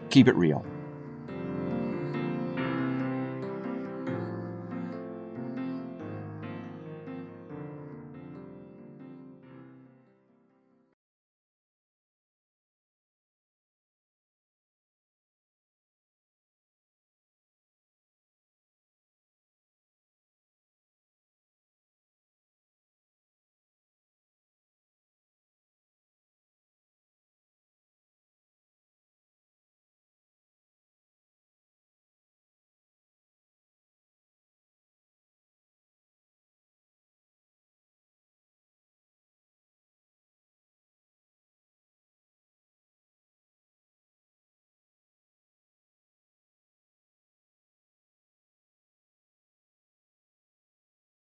keep 0.09 0.27
it 0.27 0.35
real. 0.35 0.65